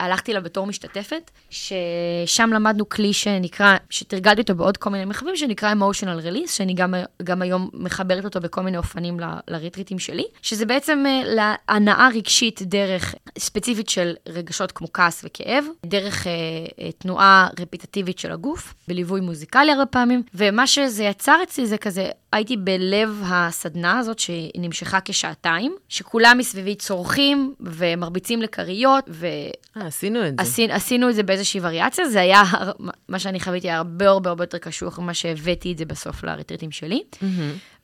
[0.00, 5.74] הלכתי לה בתור משתתפת, ששם למדנו כלי שנקרא, שתרגלתי אותו בעוד כל מיני מרחבים, שנקרא
[5.74, 10.66] emotional release, שאני גם, גם היום מחברת אותו בכל מיני אופנים ל- לריטריטים שלי, שזה
[10.66, 16.32] בעצם אה, להנאה רגשית דרך ספציפית של רגשות כמו כעס וכאב, דרך אה,
[16.80, 22.08] אה, תנועה רפיטטיבית של הגוף, בליווי מוזיקלי הרבה פעמים, ומה שזה יצר אצלי זה כזה,
[22.32, 30.38] הייתי בלב הסדנה הזאת שנמשכה כשעתיים, שכולם מסביבי צורכים ומרביצים לכריות, ועשינו אה, עשינו את
[30.38, 30.74] זה.
[30.74, 32.42] עשינו את זה באיזושהי וריאציה, זה היה,
[33.08, 36.70] מה שאני חוויתי היה הרבה הרבה הרבה יותר קשוח ממה שהבאתי את זה בסוף לריטריטים
[36.70, 37.02] שלי.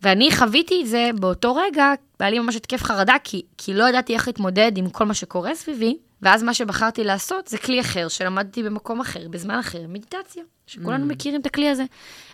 [0.04, 4.14] ואני חוויתי את זה באותו רגע, היה לי ממש התקף חרדה, כי, כי לא ידעתי
[4.14, 8.62] איך להתמודד עם כל מה שקורה סביבי, ואז מה שבחרתי לעשות זה כלי אחר, שלמדתי
[8.62, 11.84] במקום אחר, בזמן אחר, מדיטציה, שכולנו מכירים את הכלי הזה.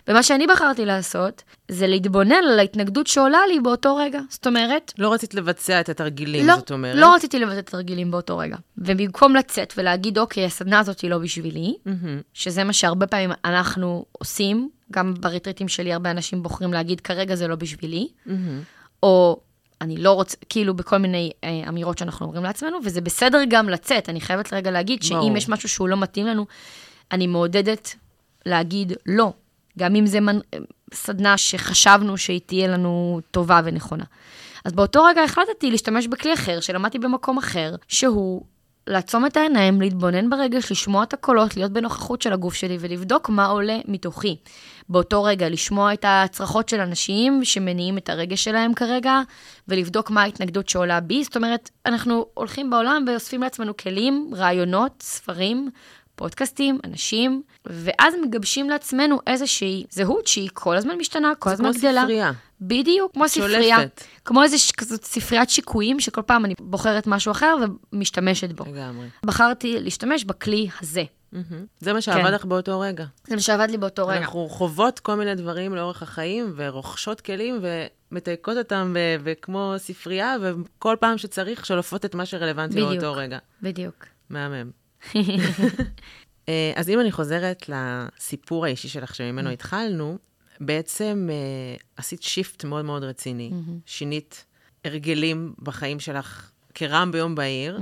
[0.07, 4.19] ומה שאני בחרתי לעשות, זה להתבונן על ההתנגדות שעולה לי באותו רגע.
[4.29, 6.95] זאת אומרת, לא רצית לבצע את התרגילים, לא, זאת אומרת.
[6.95, 8.57] לא רציתי לבצע תרגילים באותו רגע.
[8.77, 12.21] ובמקום לצאת ולהגיד, אוקיי, הסדנה הזאת היא לא בשבילי, מהמם.
[12.33, 17.47] שזה מה שהרבה פעמים אנחנו עושים, גם בריטריטים שלי הרבה אנשים בוחרים להגיד, כרגע זה
[17.47, 18.61] לא בשבילי, מהמם.
[19.03, 19.39] או
[19.81, 24.09] אני לא רוצה, כאילו בכל מיני אה, אמירות שאנחנו אומרים לעצמנו, וזה בסדר גם לצאת.
[24.09, 25.37] אני חייבת רגע להגיד שאם ברור.
[25.37, 26.45] יש משהו שהוא לא מתאים לנו,
[27.11, 27.95] אני מעודדת
[28.45, 29.33] להגיד לא.
[29.79, 30.39] גם אם זה מנ...
[30.93, 34.03] סדנה שחשבנו שהיא תהיה לנו טובה ונכונה.
[34.65, 38.45] אז באותו רגע החלטתי להשתמש בכלי אחר, שלמדתי במקום אחר, שהוא
[38.87, 43.45] לעצום את העיניים, להתבונן ברגש, לשמוע את הקולות, להיות בנוכחות של הגוף שלי ולבדוק מה
[43.45, 44.35] עולה מתוכי.
[44.89, 49.21] באותו רגע, לשמוע את הצרחות של אנשים שמניעים את הרגש שלהם כרגע,
[49.67, 51.23] ולבדוק מה ההתנגדות שעולה בי.
[51.23, 55.69] זאת אומרת, אנחנו הולכים בעולם ואוספים לעצמנו כלים, רעיונות, ספרים,
[56.21, 61.81] פודקאסטים, אנשים, ואז מגבשים לעצמנו איזושהי זהות שהיא כל הזמן משתנה, כל הזמן גדלה.
[61.81, 62.31] זה כמו ספרייה.
[62.61, 63.51] בדיוק, כמו שולפת.
[63.51, 63.77] ספרייה.
[64.25, 67.55] כמו איזה ש- כזאת ספריית שיקויים, שכל פעם אני בוחרת משהו אחר
[67.93, 68.63] ומשתמשת בו.
[68.63, 69.07] לגמרי.
[69.25, 71.03] בחרתי להשתמש בכלי הזה.
[71.31, 71.65] מהמם.
[71.79, 72.33] זה מה שעבד כן.
[72.33, 73.05] לך באותו רגע.
[73.27, 74.17] זה מה שעבד לי באותו רגע.
[74.19, 77.59] אנחנו חוות כל מיני דברים לאורך החיים, ורוכשות כלים,
[78.11, 82.91] ומתייקות אותם, ו- וכמו ספרייה, וכל פעם שצריך, שולפות את מה שרלוונטי בדיוק.
[82.91, 83.37] לאותו רגע.
[83.61, 84.05] בדיוק.
[84.29, 84.80] מהמם.
[86.49, 90.17] אה, אז אם אני חוזרת לסיפור האישי שלך שממנו התחלנו,
[90.59, 93.51] בעצם אה, עשית שיפט מאוד מאוד רציני.
[93.85, 94.45] שינית
[94.85, 97.79] הרגלים בחיים שלך כרעם ביום בהיר.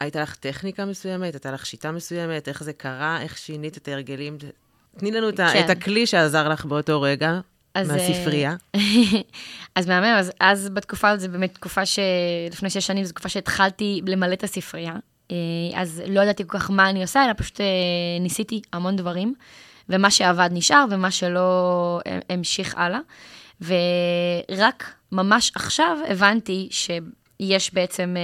[0.00, 4.38] הייתה לך טכניקה מסוימת, הייתה לך שיטה מסוימת, איך זה קרה, איך שינית את ההרגלים.
[4.98, 5.64] תני לנו כן.
[5.64, 7.40] את הכלי שעזר לך באותו רגע,
[7.74, 8.56] אז, אה, מהספרייה.
[9.76, 11.98] אז מהמם, אז, אז בתקופה הזאת, זו באמת תקופה ש...
[12.50, 14.94] לפני שש שנים, זו תקופה שהתחלתי למלא את הספרייה.
[15.30, 17.66] אה, אז לא ידעתי כל כך מה אני עושה, אלא פשוט אה,
[18.20, 19.34] ניסיתי המון דברים,
[19.88, 23.00] ומה שעבד נשאר, ומה שלא אה, המשיך הלאה.
[23.60, 28.16] ורק ממש עכשיו הבנתי שיש בעצם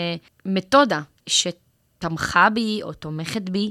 [0.44, 3.70] מתודה שתמכה בי או תומכת בי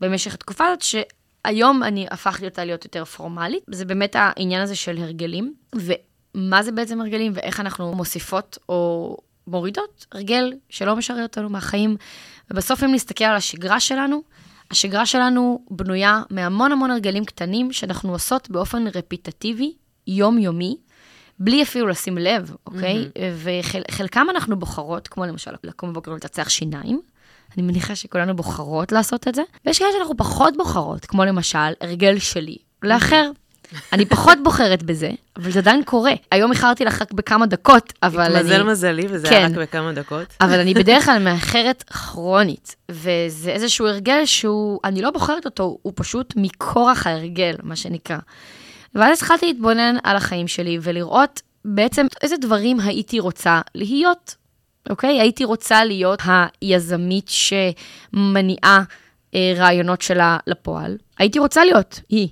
[0.00, 3.62] במשך התקופה הזאת, שהיום אני הפכתי אותה להיות יותר פורמלית.
[3.70, 9.16] זה באמת העניין הזה של הרגלים, ומה זה בעצם הרגלים ואיך אנחנו מוסיפות או
[9.48, 11.96] מורידות הרגל שלא משרת אותנו מהחיים.
[12.50, 14.22] ובסוף אם נסתכל על השגרה שלנו,
[14.70, 19.72] השגרה שלנו בנויה מהמון המון הרגלים קטנים שאנחנו עושות באופן רפיטטיבי,
[20.06, 20.76] יומיומי,
[21.38, 23.08] בלי אפילו לשים לב, אוקיי?
[23.34, 27.00] וחלקם אנחנו בוחרות, כמו למשל לקום בבוקר ולצצח שיניים.
[27.56, 29.42] אני מניחה שכולנו בוחרות לעשות את זה.
[29.66, 33.30] ויש כאלה שאנחנו פחות בוחרות, כמו למשל הרגל שלי, לאחר.
[33.92, 36.12] אני פחות בוחרת בזה, אבל זה עדיין קורה.
[36.30, 38.38] היום איחרתי לך רק בכמה דקות, אבל אני...
[38.38, 39.34] התמזל מזלי, וזה כן.
[39.34, 40.26] היה רק בכמה דקות.
[40.40, 45.92] אבל אני בדרך כלל מאחרת כרונית, וזה איזשהו הרגל שהוא, אני לא בוחרת אותו, הוא
[45.96, 48.18] פשוט מכורח ההרגל, מה שנקרא.
[48.94, 54.34] ואז התחלתי להתבונן על החיים שלי ולראות בעצם איזה דברים הייתי רוצה להיות,
[54.90, 55.20] אוקיי?
[55.20, 56.22] הייתי רוצה להיות
[56.60, 58.82] היזמית שמניעה
[59.34, 60.96] אה, רעיונות שלה לפועל.
[61.18, 62.28] הייתי רוצה להיות היא.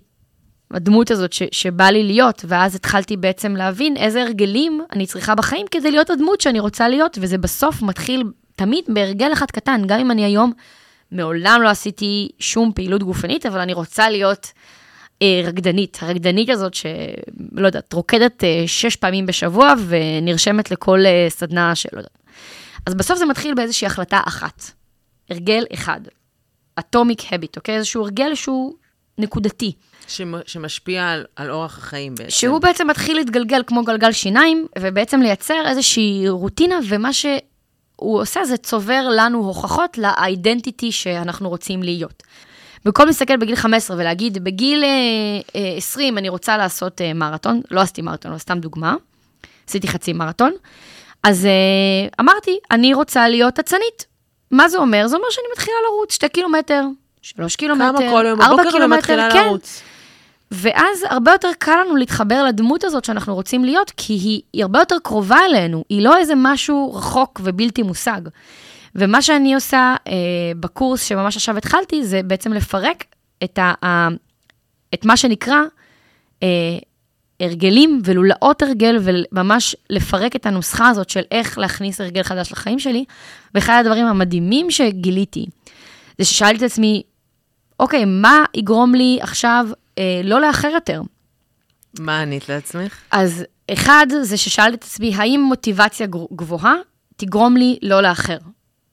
[0.71, 5.67] הדמות הזאת ש, שבא לי להיות, ואז התחלתי בעצם להבין איזה הרגלים אני צריכה בחיים
[5.71, 8.25] כדי להיות הדמות שאני רוצה להיות, וזה בסוף מתחיל
[8.57, 10.53] תמיד בהרגל אחד קטן, גם אם אני היום
[11.13, 14.53] מעולם לא עשיתי שום פעילות גופנית, אבל אני רוצה להיות
[15.23, 15.99] אה, רקדנית.
[16.01, 22.19] הרקדנית הזאת שלא יודעת, רוקדת אה, שש פעמים בשבוע ונרשמת לכל אה, סדנה שלא יודעת.
[22.87, 24.63] אז בסוף זה מתחיל באיזושהי החלטה אחת,
[25.31, 26.01] הרגל אחד,
[26.79, 27.77] אטומיק הביט, אוקיי?
[27.77, 28.75] איזשהו הרגל שהוא
[29.19, 29.73] נקודתי.
[30.09, 32.31] שמ- שמשפיע על, על אורח החיים בעצם.
[32.31, 37.41] שהוא בעצם מתחיל להתגלגל כמו גלגל שיניים, ובעצם לייצר איזושהי רוטינה, ומה שהוא
[37.99, 42.23] עושה זה צובר לנו הוכחות לאידנטיטי שאנחנו רוצים להיות.
[42.85, 44.89] במקום להסתכל בגיל 15 ולהגיד, בגיל אה,
[45.57, 48.95] אה, 20 אני רוצה לעשות אה, מרתון, לא עשיתי מרתון, אבל סתם דוגמה,
[49.69, 50.53] עשיתי חצי מרתון,
[51.23, 51.51] אז אה,
[52.21, 54.07] אמרתי, אני רוצה להיות אצנית.
[54.51, 55.07] מה זה אומר?
[55.07, 56.83] זה אומר שאני מתחילה לרוץ 2 קילומטר,
[57.27, 59.45] 3 קילומטר, כמה כל יום 4 בבוקר ומתחילה כן.
[59.45, 59.83] לרוץ.
[60.51, 64.79] ואז הרבה יותר קל לנו להתחבר לדמות הזאת שאנחנו רוצים להיות, כי היא, היא הרבה
[64.79, 68.21] יותר קרובה אלינו, היא לא איזה משהו רחוק ובלתי מושג.
[68.95, 70.13] ומה שאני עושה אה,
[70.61, 73.05] בקורס שממש עכשיו התחלתי, זה בעצם לפרק
[73.45, 74.09] את, ה, ה,
[74.95, 75.61] את מה שנקרא
[76.43, 76.49] אה,
[77.41, 83.05] הרגלים ולולאות הרגל, וממש לפרק את הנוסחה הזאת של איך להכניס הרגל חדש לחיים שלי.
[83.55, 85.47] ואחד הדברים המדהימים שגיליתי,
[86.19, 87.03] זה ששאלתי את עצמי,
[87.81, 89.67] אוקיי, מה יגרום לי עכשיו
[89.99, 91.03] אה, לא לאחר יותר?
[91.99, 92.99] מה ענית לעצמך?
[93.11, 96.75] אז אחד, זה ששאלתי את עצמי, האם מוטיבציה גבוהה
[97.17, 98.39] תגרום לי לא לאחר?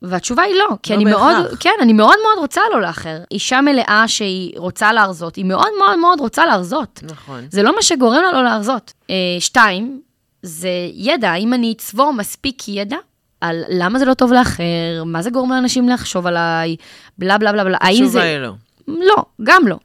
[0.01, 1.21] והתשובה היא לא, כי לא אני בהכרח.
[1.21, 3.17] מאוד, כן, אני מאוד מאוד רוצה לא לאחר.
[3.31, 6.99] אישה מלאה שהיא רוצה להרזות, היא מאוד מאוד מאוד רוצה להרזות.
[7.03, 7.47] נכון.
[7.49, 8.93] זה לא מה שגורם לה לא להרזות.
[9.09, 10.01] אה, שתיים,
[10.41, 12.97] זה ידע, אם אני אצבור מספיק ידע
[13.41, 16.75] על למה זה לא טוב לאחר, מה זה גורם לאנשים לחשוב עליי,
[17.17, 18.23] בלה בלה בלה בלה, האם התשובה.
[18.23, 18.53] היא לא.
[18.87, 19.77] לא, גם לא.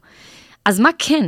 [0.65, 1.25] אז מה כן?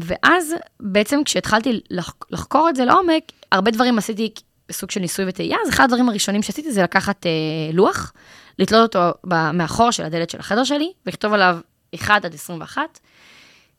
[0.00, 3.22] ואז בעצם כשהתחלתי לח- לחקור את זה לעומק,
[3.52, 4.30] הרבה דברים עשיתי
[4.68, 7.30] בסוג של ניסוי וטעייה, אז אחד הדברים הראשונים שעשיתי זה לקחת אה,
[7.72, 8.12] לוח,
[8.58, 11.58] לתלות אותו ב- מאחור של הדלת של החדר שלי, ולכתוב עליו
[11.94, 13.00] 1 עד 21,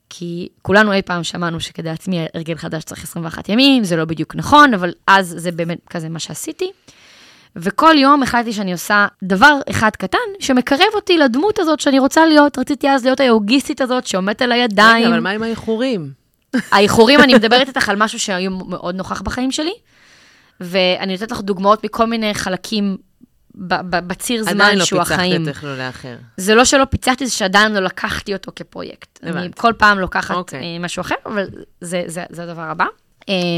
[0.09, 4.35] כי כולנו אי פעם שמענו שכדי להצמיע הרגל חדש צריך 21 ימים, זה לא בדיוק
[4.35, 6.71] נכון, אבל אז זה באמת כזה מה שעשיתי.
[7.55, 12.57] וכל יום החלטתי שאני עושה דבר אחד קטן שמקרב אותי לדמות הזאת שאני רוצה להיות.
[12.57, 15.05] רציתי אז להיות היוגיסטית הזאת שעומדת על הידיים.
[15.05, 16.11] רגע, אבל מה עם האיחורים?
[16.71, 19.73] האיחורים, אני מדברת איתך על משהו שהיום מאוד נוכח בחיים שלי,
[20.59, 22.97] ואני נותנת לך דוגמאות מכל מיני חלקים
[23.55, 25.19] בציר זמן שהוא החיים.
[25.19, 26.15] עדיין לא פיצחת את לא לאחר.
[26.37, 29.19] זה לא שלא פיצחתי, זה שעדיין לא לקחתי אותו כפרויקט.
[29.23, 29.39] הבנתי.
[29.39, 30.59] אני כל פעם לוקחת אוקיי.
[30.59, 31.45] אה, משהו אחר, אבל
[31.81, 32.85] זה, זה, זה הדבר הבא.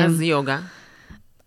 [0.06, 0.60] אז יוגה.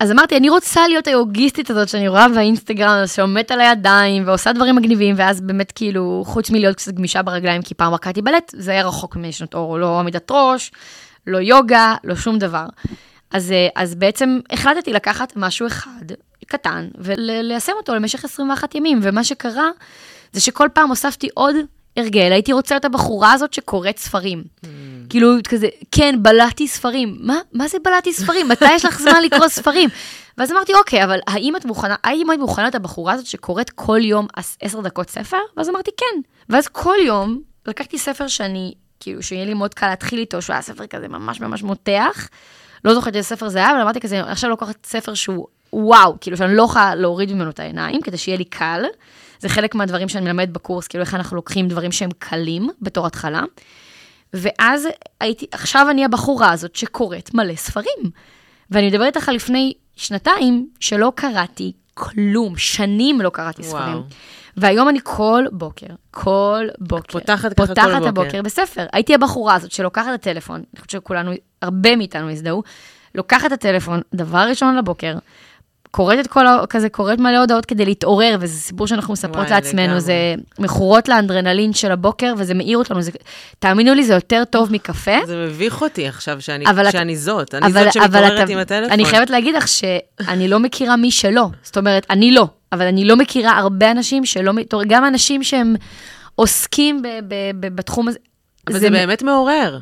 [0.01, 4.77] אז אמרתי, אני רוצה להיות היוגיסטית הזאת שאני רואה באינסטגרם, שעומדת על הידיים ועושה דברים
[4.77, 8.87] מגניבים, ואז באמת כאילו, חוץ מלהיות קצת גמישה ברגליים, כי פעם רקדתי בלט, זה היה
[8.87, 10.73] רחוק משנות אור, לא עמידת ראש,
[11.27, 12.67] לא יוגה, לא שום דבר.
[13.31, 16.05] אז, אה, אז בעצם החלטתי לקחת משהו אחד,
[16.47, 19.69] קטן, וליישם אותו למשך 21 ימים, ומה שקרה,
[20.33, 21.57] זה שכל פעם הוספתי עוד
[21.97, 24.45] הרגל, הייתי רוצה להיות הבחורה הזאת שקוראת ספרים.
[25.09, 27.17] כאילו, כזה, כן, בלעתי ספרים.
[27.21, 28.49] מה, מה זה בלעתי ספרים?
[28.49, 29.89] מתי יש לך זמן לקרוא ספרים?
[30.39, 33.99] ואז אמרתי, אוקיי, אבל האם את מוכנה, האם את מוכנה להיות הבחורה הזאת שקוראת כל
[34.03, 35.37] יום עש- עשר דקות ספר?
[35.57, 36.21] ואז אמרתי, כן.
[36.49, 40.63] ואז כל יום לקחתי ספר שאני, כאילו, שיהיה לי מאוד קל להתחיל איתו, שהוא היה
[40.63, 42.29] ספר כזה ממש ממש מותח.
[42.85, 46.37] לא זוכרת איזה ספר זה היה, אבל אמרתי כזה, עכשיו לוקחת ספר שהוא וואו, כאילו
[46.37, 48.85] שאני לא יכולה להוריד ממנו את העיניים, כדי שיהיה לי קל.
[49.41, 53.43] זה חלק מהדברים שאני מלמדת בקורס, כאילו איך אנחנו לוקחים דברים שהם קלים בתור התחלה.
[54.33, 54.89] ואז
[55.21, 58.11] הייתי, עכשיו אני הבחורה הזאת שקוראת מלא ספרים.
[58.71, 63.71] ואני מדברת איתך לפני שנתיים שלא קראתי כלום, שנים לא קראתי וואו.
[63.71, 64.03] ספרים.
[64.57, 68.09] והיום אני כל בוקר, כל בוקר, פותחת ככה כל פותחת בוקר.
[68.09, 68.87] הבוקר בספר.
[68.93, 72.63] הייתי הבחורה הזאת שלוקחת את הטלפון, אני חושבת שכולנו, הרבה מאיתנו הזדהו,
[73.15, 75.15] לוקחת את הטלפון, דבר ראשון לבוקר,
[75.97, 76.67] קוראת את כל ה...
[76.71, 80.01] כזה, קוראת מלא הודעות כדי להתעורר, וזה סיפור שאנחנו מספרות וואי, לעצמנו, לגמרי.
[80.01, 83.11] זה מכורות לאנדרנלין של הבוקר, וזה מאיר אותנו, זה...
[83.59, 85.17] תאמינו לי, זה יותר טוב מקפה.
[85.27, 87.55] זה מביך אותי עכשיו שאני, אבל שאני זאת.
[87.55, 88.93] אני אבל, זאת שמתעוררת אתה, עם הטלפון.
[88.93, 91.49] אני חייבת להגיד לך שאני לא מכירה מי שלא.
[91.63, 95.75] זאת אומרת, אני לא, אבל אני לא מכירה הרבה אנשים שלא, מ- גם אנשים שהם
[96.35, 98.19] עוסקים ב, ב, ב, בתחום הזה.
[98.67, 99.79] אבל זה באמת מעורר.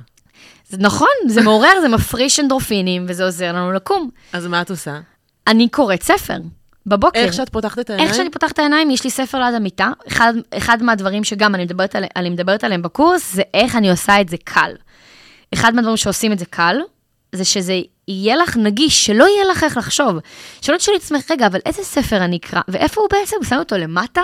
[0.68, 4.10] זה נכון, זה מעורר, זה מפריש אנדרופינים, וזה עוזר לנו לקום.
[4.32, 5.00] אז מה את עושה?
[5.46, 6.38] אני קוראת ספר,
[6.86, 7.18] בבוקר.
[7.18, 8.08] איך שאת פותחת את העיניים?
[8.08, 9.92] איך שאני פותחת את העיניים, יש לי ספר ליד המיטה.
[10.08, 14.20] אחד, אחד מהדברים שגם אני מדברת, על, אני מדברת עליהם בקורס, זה איך אני עושה
[14.20, 14.70] את זה קל.
[15.54, 16.76] אחד מהדברים שעושים את זה קל,
[17.32, 20.16] זה שזה יהיה לך נגיש, שלא יהיה לך איך לחשוב.
[20.60, 22.60] שלא תשאלי את עצמך, רגע, אבל איזה ספר אני אקרא?
[22.68, 23.36] ואיפה הוא בעצם?
[23.36, 24.22] הוא שם אותו למטה?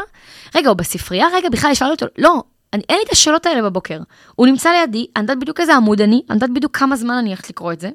[0.54, 1.26] רגע, הוא בספרייה?
[1.34, 2.06] רגע, בכלל יש לי אותו...
[2.18, 2.42] לא,
[2.72, 3.98] אני, אין לי את השאלות האלה בבוקר.
[4.34, 7.28] הוא נמצא לידי, אני יודעת בדיוק איזה עמוד אני, אני יודעת בדיוק כמה זמן אני
[7.28, 7.90] הולכת לקרוא את זה,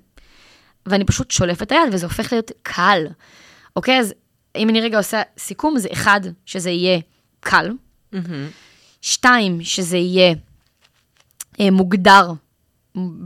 [0.85, 3.07] ואני פשוט שולפת את היד, וזה הופך להיות קל.
[3.75, 3.99] אוקיי?
[3.99, 4.13] אז
[4.55, 6.99] אם אני רגע עושה סיכום, זה אחד, שזה יהיה
[7.39, 7.71] קל.
[8.11, 8.47] מהמם.
[9.01, 10.35] שתיים, שזה יהיה
[11.59, 12.31] אה, מוגדר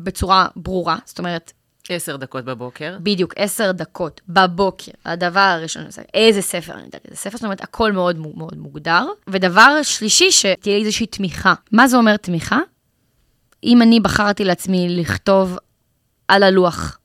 [0.03, 0.97] בצורה ברורה.
[1.05, 1.53] זאת אומרת,
[1.89, 2.97] עשר דקות בבוקר.
[3.03, 7.61] בדיוק עשר דקות בבוקר, הדבר הראשון, זה איזה ספר אני יודעת, איזה ספר, זאת אומרת,
[7.61, 9.07] הכל מאוד מאוד מוגדר.
[9.27, 11.53] ודבר שלישי, שתהיה לי איזושהי תמיכה.
[11.71, 12.59] מה זה אומר תמיכה?
[13.63, 15.57] אם אני בחרתי לעצמי לכתוב
[16.27, 16.98] על הלוח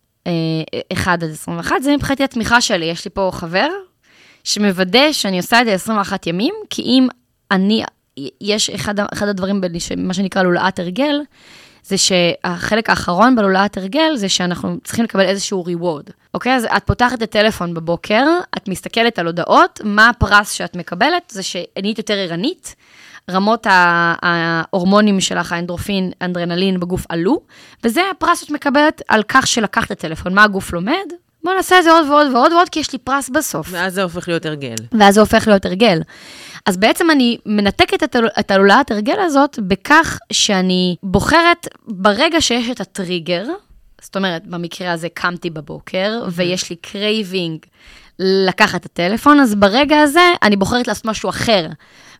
[0.92, 2.84] 1 עד 21, זה מבחינתי התמיכה שלי.
[2.84, 3.68] יש לי פה חבר
[4.44, 7.08] שמוודא שאני עושה את זה 21 ימים, כי אם
[7.50, 7.84] אני,
[8.40, 11.20] יש אחד, אחד הדברים, בלי מה שנקרא לולאת הרגל,
[11.82, 16.54] זה שהחלק האחרון בלולאת הרגל זה שאנחנו צריכים לקבל איזשהו reward, אוקיי?
[16.54, 18.24] אז את פותחת את הטלפון בבוקר,
[18.56, 21.30] את מסתכלת על הודעות, מה הפרס שאת מקבלת?
[21.30, 22.74] זה שנהיית יותר ערנית,
[23.30, 27.40] רמות ההורמונים שלך, האנדורפין, אדרנלין בגוף עלו,
[27.84, 30.34] וזה הפרס שאת מקבלת על כך שלקחת את הטלפון.
[30.34, 31.06] מה הגוף לומד?
[31.44, 33.68] בוא נעשה את זה עוד ועוד ועוד ועוד, כי יש לי פרס בסוף.
[33.70, 34.74] ואז זה הופך להיות הרגל.
[35.00, 36.00] ואז זה הופך להיות הרגל.
[36.66, 42.70] אז בעצם אני מנתקת את, הל- את הלולאת הרגל הזאת בכך שאני בוחרת ברגע שיש
[42.70, 43.44] את הטריגר,
[44.02, 47.58] זאת אומרת, במקרה הזה קמתי בבוקר, ויש לי craving
[48.18, 51.66] לקחת את הטלפון, אז ברגע הזה אני בוחרת לעשות משהו אחר.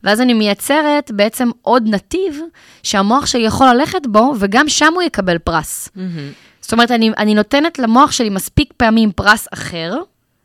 [0.05, 2.41] ואז אני מייצרת בעצם עוד נתיב
[2.83, 5.89] שהמוח שלי יכול ללכת בו, וגם שם הוא יקבל פרס.
[5.95, 6.33] מהמם.
[6.61, 9.95] זאת אומרת, אני, אני נותנת למוח שלי מספיק פעמים פרס אחר,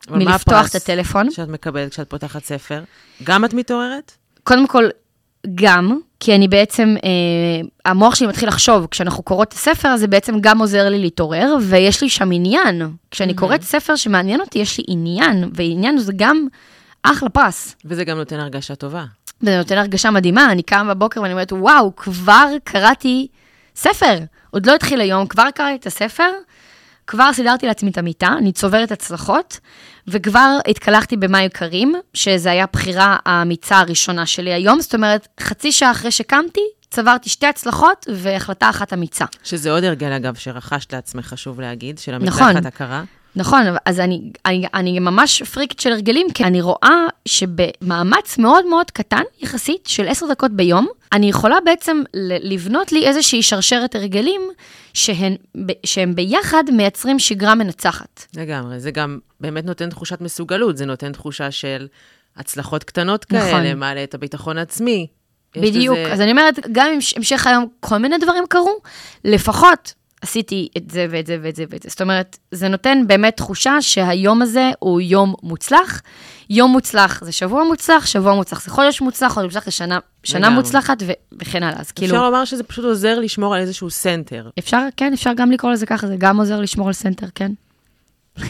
[0.10, 1.32] אבל מה מלפתוח הפרס את הטלפון.
[1.32, 2.84] שאת מקבלת כשאת פותחת ספר?
[3.24, 4.12] גם את מתעוררת?
[4.44, 4.86] קודם כל,
[5.56, 7.10] גם, כי אני בעצם, אה,
[7.86, 12.10] המוח שלי מתחיל לחשוב, כשאנחנו קוראות אז זה בעצם גם עוזר לי להתעורר, ויש לי
[12.10, 12.82] שם עניין.
[13.12, 16.48] כשאני קוראת ספר שמעניין אותי, יש לי עניין, ועניין זה גם
[17.04, 17.76] אחלה פרס.
[17.86, 19.06] וזה גם נותן הרגשה טובה.
[19.42, 23.28] וזה נותן הרגשה מדהימה, אני קמה בבוקר ואני אומרת, וואו, כבר קראתי
[23.76, 24.18] ספר.
[24.50, 26.30] עוד לא התחיל היום, כבר קראתי את הספר,
[27.08, 29.60] כבר סידרתי לעצמי את המיטה, אני צוברת הצלחות,
[30.08, 35.92] וכבר התקלחתי במים קרים, שזה היה הבחירה האמיצה הראשונה שלי היום, זאת אומרת, חצי שעה
[35.92, 39.26] אחרי שקמתי, צברתי שתי הצלחות והחלטה אחת אמיצה.
[39.44, 42.44] שזה עוד הרגל, אגב, שרכשת לעצמך, חשוב להגיד, של נכון.
[42.44, 43.04] המקלחת הקרה.
[43.40, 48.92] נכון, אז אני, אני, אני ממש פריקית של הרגלים, כי אני רואה שבמאמץ מאוד מאוד
[48.92, 52.02] קטן, יחסית, של עשר דקות ביום, אני יכולה בעצם
[52.44, 54.42] לבנות לי איזושהי שרשרת הרגלים,
[54.94, 55.36] שהן,
[55.86, 58.26] שהם ביחד מייצרים שגרה מנצחת.
[58.36, 61.88] לגמרי, זה גם באמת נותן תחושת מסוגלות, זה נותן תחושה של
[62.38, 63.50] הצלחות קטנות נכון.
[63.52, 65.08] כאלה, מעלה את הביטחון העצמי.
[65.58, 68.78] בדיוק, לזה- אז אני אומרת, גם אם המשך היום כל מיני דברים קרו,
[69.26, 71.90] לפחות עשיתי את זה ואת זה ואת זה ואת זה.
[71.90, 76.02] זאת אומרת, זה נותן באמת תחושה שהיום הזה הוא יום מוצלח.
[76.50, 80.50] יום מוצלח זה שבוע מוצלח, שבוע מוצלח זה חודש מוצלח, חודש מוצלח זה שנה, שנה.
[80.50, 81.12] מוצלחת ו-
[81.42, 81.80] וכן הלאה.
[81.80, 84.50] אז כאילו, אפשר לומר שזה פשוט עוזר לשמור על איזשהו center.
[84.60, 87.52] אפשר, כן, אפשר גם לקרוא לזה ככה, זה גם עוזר לשמור על center, כן.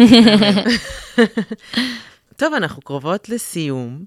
[2.38, 3.99] טוב, אנחנו קרובות לסיום.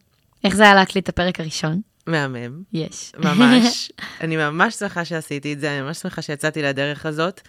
[0.44, 1.80] איך זה היה להקליט את הפרק הראשון?
[2.06, 2.62] מהמם.
[2.72, 3.12] יש.
[3.18, 3.92] ממש.
[4.20, 7.40] אני ממש שמחה שעשיתי את זה, אני ממש שמחה שיצאתי לדרך הזאת,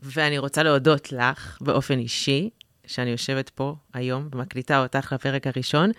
[0.00, 2.50] ואני רוצה להודות לך באופן אישי,
[2.86, 5.90] שאני יושבת פה היום ומקליטה אותך לפרק הראשון,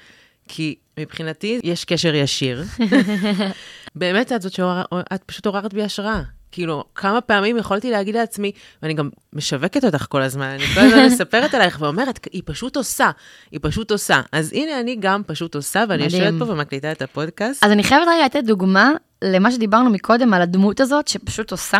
[0.47, 2.63] כי מבחינתי יש קשר ישיר.
[3.95, 6.21] באמת, את זאת שאת פשוט עוררת בי השראה.
[6.53, 8.51] כאילו, כמה פעמים יכולתי להגיד לעצמי,
[8.83, 13.11] ואני גם משווקת אותך כל הזמן, אני כל הזמן מספרת עלייך ואומרת, היא פשוט עושה,
[13.51, 14.21] היא פשוט עושה.
[14.31, 16.03] אז הנה, אני גם פשוט עושה, ואני.
[16.03, 17.63] יושבת פה ומקליטה את הפודקאסט.
[17.63, 18.91] אז אני חייבת רגע לתת דוגמה
[19.23, 21.79] למה שדיברנו מקודם, על הדמות הזאת שפשוט עושה.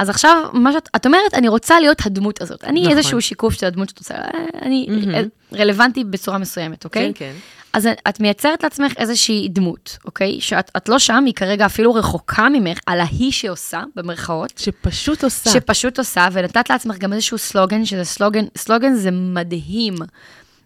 [0.00, 2.64] אז עכשיו, מה שאת, את אומרת, אני רוצה להיות הדמות הזאת.
[2.64, 2.96] אני נכון.
[2.96, 5.28] איזשהו שיקוף של הדמות שאת עושה, אה, אני מהמם.
[5.54, 7.12] רלוונטי בצורה מסוימת, אוקיי?
[7.14, 7.32] כן, כן.
[7.72, 10.40] אז את מייצרת לעצמך איזושהי דמות, אוקיי?
[10.40, 14.52] שאת את לא שם, היא כרגע אפילו רחוקה ממך, על ההיא שעושה, במרכאות.
[14.56, 15.50] שפשוט עושה.
[15.50, 19.94] שפשוט עושה, ונתת לעצמך גם איזשהו סלוגן, שזה סלוגן, סלוגן זה מדהים,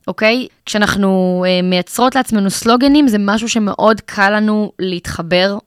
[0.06, 0.48] אוקיי?
[0.66, 5.58] כשאנחנו אה, מייצרות לעצמנו סלוגנים, זה משהו שמאוד קל לנו להתחבר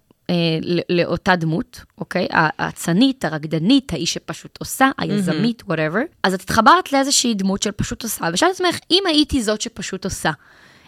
[0.90, 2.28] לאותה דמות, אוקיי?
[2.32, 6.00] האצנית, הרקדנית, האיש שפשוט עושה, היזמית, whatever.
[6.24, 10.06] אז את התחברת לאיזושהי דמות של פשוט עושה, ושאלת את עצמך, אם הייתי זאת שפשוט
[10.06, 10.32] עושה,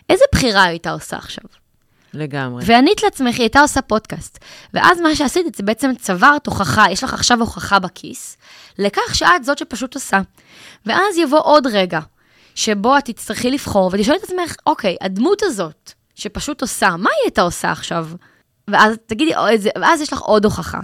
[0.10, 1.44] איזה בחירה הייתה עושה עכשיו?
[2.14, 2.64] לגמרי.
[2.66, 4.40] וענית לעצמך, היא הייתה עושה פודקאסט.
[4.74, 8.38] ואז מה שעשית, זה בעצם צברת הוכחה, יש לך עכשיו הוכחה בכיס,
[8.80, 10.20] לכך שאת זאת שפשוט עושה.
[10.86, 12.00] ואז יבוא עוד רגע,
[12.56, 17.42] שבו את תצטרכי לבחור, ותשאלי את עצמך, אוקיי, הדמות הזאת, שפשוט עושה, מה היא הייתה
[17.42, 18.08] עושה עכשיו?
[18.72, 20.80] ואז תגידי, "או, איזה- ואז יש לך עוד הוכחה.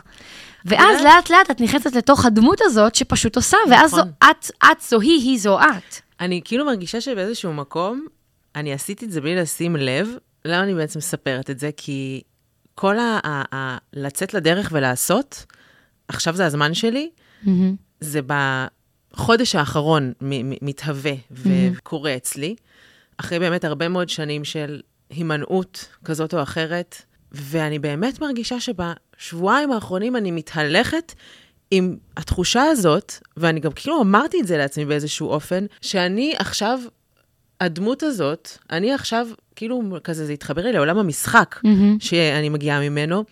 [0.65, 4.11] ואז לאט לאט את נכנסת לתוך הדמות הזאת שפשוט עושה, ואז זו, נכון.
[4.23, 5.95] את, את זו היא, היא זו את.
[6.19, 8.05] אני כאילו מרגישה שבאיזשהו מקום,
[8.55, 10.09] אני עשיתי את זה בלי לשים לב.
[10.45, 11.69] למה אני בעצם מספרת את זה?
[11.77, 12.21] כי
[12.75, 13.19] כל ה...
[13.23, 15.45] ה, ה לצאת לדרך ולעשות,
[16.07, 17.09] עכשיו זה הזמן שלי,
[17.99, 18.19] זה
[19.13, 20.13] בחודש האחרון
[20.61, 22.55] מתהווה וקורה אצלי,
[23.17, 27.01] אחרי באמת הרבה מאוד שנים של הימנעות כזאת או אחרת,
[27.35, 31.13] ואני באמת מרגישה שבשבועיים האחרונים אני מתהלכת
[31.71, 36.79] עם התחושה הזאת, ואני גם כאילו אמרתי את זה לעצמי באיזשהו אופן, שאני עכשיו,
[37.61, 41.61] הדמות הזאת, אני עכשיו, כאילו כזה, זה התחבר לי לעולם המשחק
[41.99, 43.23] שאני מגיעה ממנו,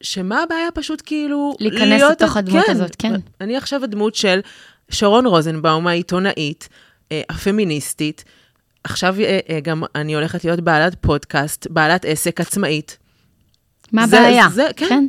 [0.00, 1.54] שמה הבעיה פשוט כאילו...
[1.60, 3.14] להיכנס לתוך הדמות הזאת, כן.
[3.40, 4.40] אני עכשיו הדמות של
[4.90, 6.68] שרון רוזנבאום, העיתונאית,
[7.12, 8.24] אה, הפמיניסטית.
[8.84, 12.98] עכשיו אה, אה, גם אני הולכת להיות בעלת פודקאסט, בעלת עסק עצמאית.
[13.92, 14.48] מה הבעיה?
[14.52, 15.06] זה- כן.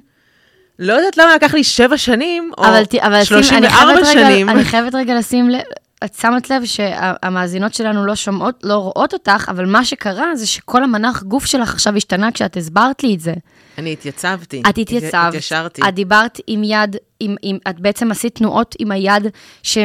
[0.80, 4.12] לא יודעת למה לקח לי שבע שנים, או אבל, אבל שים, אני 34 חייבת רגע,
[4.14, 4.50] שנים.
[4.50, 5.62] אני חייבת רגע לשים לב,
[6.04, 10.84] את שמת לב שהמאזינות שלנו לא שומעות, לא רואות אותך, אבל מה שקרה זה שכל
[10.84, 13.34] המנח גוף שלך עכשיו השתנה כשאת הסברת לי את זה.
[13.78, 14.62] אני התייצבתי.
[14.62, 15.82] את התייצבת, התיישרתי.
[15.90, 19.28] את דיברת עם יד, עם, עם, את בעצם עשית תנועות עם היד,
[19.64, 19.78] ש,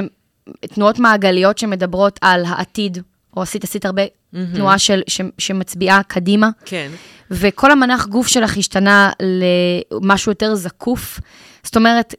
[0.74, 2.98] תנועות מעגליות שמדברות על העתיד,
[3.36, 4.02] או עשית, עשית הרבה
[4.54, 6.50] תנועה של, ש, שמצביעה קדימה.
[6.64, 6.90] כן.
[7.30, 9.10] וכל המנח גוף שלך השתנה
[9.92, 11.20] למשהו יותר זקוף.
[11.62, 12.14] זאת אומרת,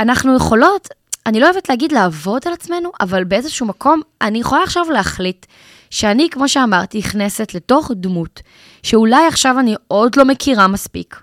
[0.00, 0.88] אנחנו יכולות,
[1.26, 5.46] אני לא אוהבת להגיד לעבוד על עצמנו, אבל באיזשהו מקום, אני יכולה עכשיו להחליט
[5.90, 8.40] שאני, כמו שאמרתי, נכנסת לתוך דמות,
[8.82, 11.20] שאולי עכשיו אני עוד לא מכירה מספיק,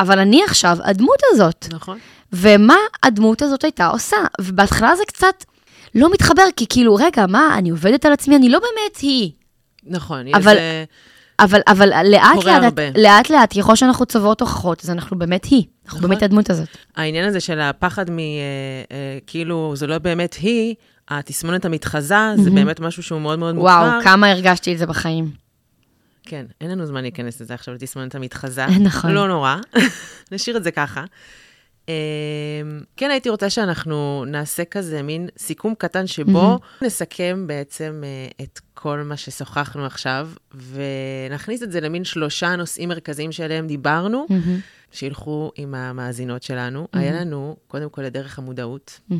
[0.00, 1.66] אבל אני עכשיו הדמות הזאת.
[1.72, 1.98] נכון.
[2.32, 4.16] ומה הדמות הזאת הייתה עושה?
[4.40, 5.44] ובהתחלה זה קצת
[5.94, 8.36] לא מתחבר, כי כאילו, רגע, מה, אני עובדת על עצמי?
[8.36, 9.30] אני לא באמת היא.
[9.84, 10.26] נכון.
[10.34, 10.84] אבל- אה,
[11.40, 12.82] אבל, אבל לאט קורה לאט, הרבה.
[12.98, 15.64] לאט לאט, ככל שאנחנו צובעות הוכחות, אז אנחנו באמת היא.
[15.84, 16.10] אנחנו נכון.
[16.10, 16.68] באמת הדמות הזאת.
[16.96, 18.18] העניין הזה של הפחד מ...
[18.18, 18.24] אה,
[18.92, 20.74] אה, כאילו, זה לא באמת היא,
[21.08, 23.66] התסמונת המתחזה, זה באמת משהו שהוא מאוד מאוד מוכר.
[23.68, 25.30] וואו, כמה הרגשתי את זה בחיים.
[26.22, 28.66] כן, אין לנו זמן להיכנס לזה עכשיו, לתסמונת המתחזה.
[28.66, 29.10] נכון.
[29.10, 29.56] לא נורא,
[30.32, 31.04] נשאיר את זה ככה.
[31.88, 31.94] אמ,
[32.96, 36.84] כן, הייתי רוצה שאנחנו נעשה כזה מין סיכום קטן שבו mm-hmm.
[36.84, 43.32] נסכם בעצם אה, את כל מה ששוחחנו עכשיו, ונכניס את זה למין שלושה נושאים מרכזיים
[43.32, 44.92] שעליהם דיברנו, mm-hmm.
[44.92, 46.82] שילכו עם המאזינות שלנו.
[46.84, 46.98] Mm-hmm.
[46.98, 49.00] היה לנו, קודם כל, את דרך המודעות.
[49.10, 49.14] Mm-hmm.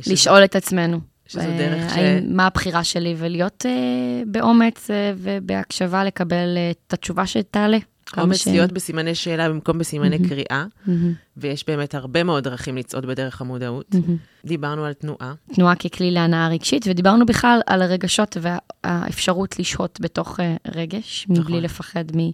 [0.00, 0.12] שזה...
[0.12, 1.00] לשאול את עצמנו.
[1.28, 1.98] שזו דרך ש...
[2.28, 7.78] מה הבחירה שלי, ולהיות uh, באומץ uh, ובהקשבה לקבל uh, את התשובה שתעלה.
[8.18, 8.46] אומץ ש...
[8.46, 10.28] להיות בסימני שאלה במקום בסימני mm-hmm.
[10.28, 10.90] קריאה, mm-hmm.
[11.36, 13.86] ויש באמת הרבה מאוד דרכים לצעוד בדרך המודעות.
[13.94, 14.46] Mm-hmm.
[14.46, 15.34] דיברנו על תנועה.
[15.54, 20.42] תנועה ככלי להנאה רגשית, ודיברנו בכלל על הרגשות והאפשרות לשהות בתוך uh,
[20.74, 21.44] רגש, נכון.
[21.44, 22.30] מבלי לפחד מ...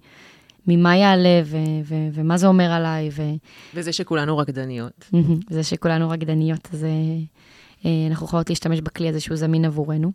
[0.66, 3.10] ממה יעלה ו- ו- ומה זה אומר עליי.
[3.12, 3.22] ו...
[3.74, 5.10] וזה שכולנו רקדניות.
[5.50, 6.86] זה שכולנו רקדניות, אז
[7.82, 10.12] uh, אנחנו יכולות להשתמש בכלי הזה שהוא זמין עבורנו.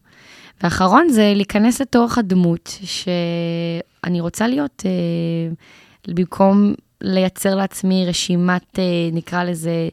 [0.64, 5.53] ואחרון זה להיכנס לתוך הדמות, שאני רוצה להיות, אה,
[6.14, 9.89] במקום לייצר לעצמי רשימת, אה, נקרא לזה,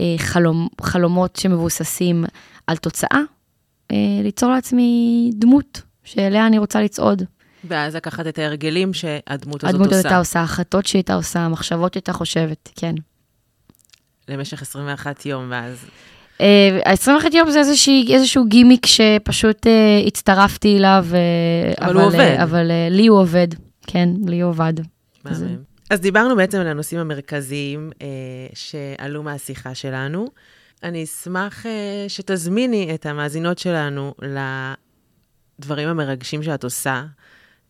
[0.00, 2.24] אה, חלום, חלומות שמבוססים
[2.66, 3.20] על תוצאה,
[3.90, 7.22] אה, ליצור לעצמי דמות שאליה אני רוצה לצעוד.
[7.64, 9.84] ואז לקחת את ההרגלים שהדמות הזאת עושה.
[9.84, 12.94] הדמות הייתה עושה, החלטות שהייתה עושה, המחשבות שהייתה חושבת, כן.
[14.28, 15.84] למשך 21 יום, ואז...
[16.40, 21.06] ה-21 אה, יום זה איזושהי, איזשהו גימיק שפשוט uh, הצטרפתי אליו.
[21.08, 22.36] אבל, אבל הוא עובד.
[22.42, 23.48] אבל uh, לי הוא עובד,
[23.86, 24.72] כן, לי הוא עובד.
[25.90, 26.00] אז...
[26.00, 28.00] דיברנו בעצם על הנושאים המרכזיים uh,
[28.54, 30.26] שעלו מהשיחה שלנו.
[30.82, 31.68] אני אשמח uh,
[32.08, 34.14] שתזמיני את המאזינות שלנו
[35.58, 37.04] לדברים המרגשים שאת עושה.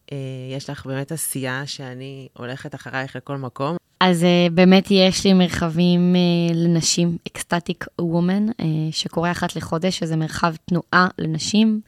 [0.07, 0.15] אה,
[0.57, 3.78] יש לך באמת עשייה שאני הולכת אחרייך לכל מקום.
[4.01, 10.17] אז אה, באמת יש לי מרחבים אה, לנשים, ecstatic woman, אה, שקורה אחת לחודש, שזה
[10.17, 11.81] מרחב תנועה לנשים.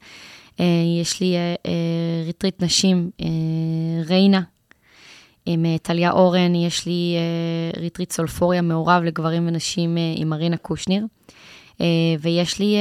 [1.00, 1.36] יש לי
[2.26, 3.10] ריטריט נשים,
[4.08, 4.40] ריינה,
[5.46, 7.16] עם טליה אורן, יש לי
[7.76, 11.06] ריטריט סולפוריה מעורב לגברים ונשים עם מרינה קושניר.
[12.20, 12.76] ויש לי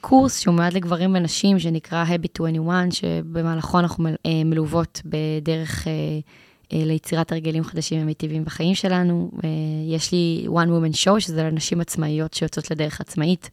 [0.00, 4.14] קורס שהוא מיועד לגברים ונשים, שנקרא Habit 21, שבמהלכו אנחנו מל,
[4.44, 5.86] מלוות בדרך...
[6.72, 9.30] אה, ליצירת הרגלים חדשים ומיטיבים בחיים שלנו.
[9.44, 9.48] אה,
[9.88, 13.50] יש לי one woman show, שזה לנשים עצמאיות שיוצאות לדרך עצמאית.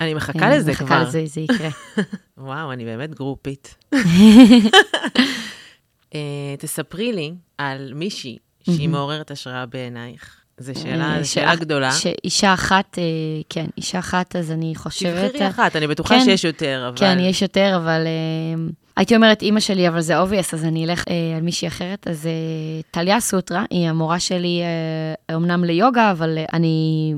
[0.00, 0.96] אני מחכה לזה מחכה כבר.
[0.96, 1.68] מחכה לזה, זה יקרה.
[2.38, 3.74] וואו, אני באמת גרופית.
[6.14, 10.43] אה, תספרי לי על מישהי שהיא מעוררת השראה בעינייך.
[10.58, 11.92] זו שאלה, שאלה גדולה.
[11.92, 12.98] שאישה אחת,
[13.48, 15.32] כן, אישה אחת, אז אני חושבת...
[15.32, 16.98] תבחרי אחת, אני בטוחה כן, שיש יותר, אבל...
[16.98, 18.06] כן, יש יותר, אבל...
[18.96, 22.08] הייתי אומרת אימא שלי, אבל זה obvious, אז אני אלך אה, על מישהי אחרת.
[22.08, 22.32] אז אה,
[22.90, 24.60] טליה סוטרה, היא המורה שלי
[25.28, 27.14] אה, אמנם ליוגה, אבל אה, אני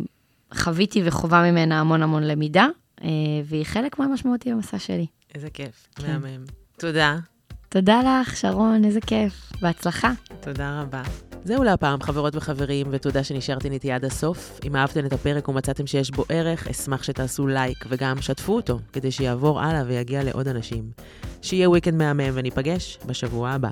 [0.55, 2.67] חוויתי וחובה ממנה המון המון למידה,
[3.05, 3.09] אה,
[3.45, 5.07] והיא חלק מאוד משמעותי במסע שלי.
[5.35, 6.13] איזה כיף, כן.
[6.13, 6.45] מהמם.
[6.79, 7.17] תודה.
[7.69, 9.53] תודה לך, שרון, איזה כיף.
[9.61, 10.13] בהצלחה.
[10.41, 11.03] תודה רבה.
[11.47, 14.61] זהו להפעם, חברות וחברים, ותודה שנשארתם איתי עד הסוף.
[14.65, 19.11] אם אהבתם את הפרק ומצאתם שיש בו ערך, אשמח שתעשו לייק וגם שתפו אותו, כדי
[19.11, 20.91] שיעבור הלאה ויגיע לעוד אנשים.
[21.43, 23.71] שיהיה וויקנד מהמם וניפגש בשבוע הבא.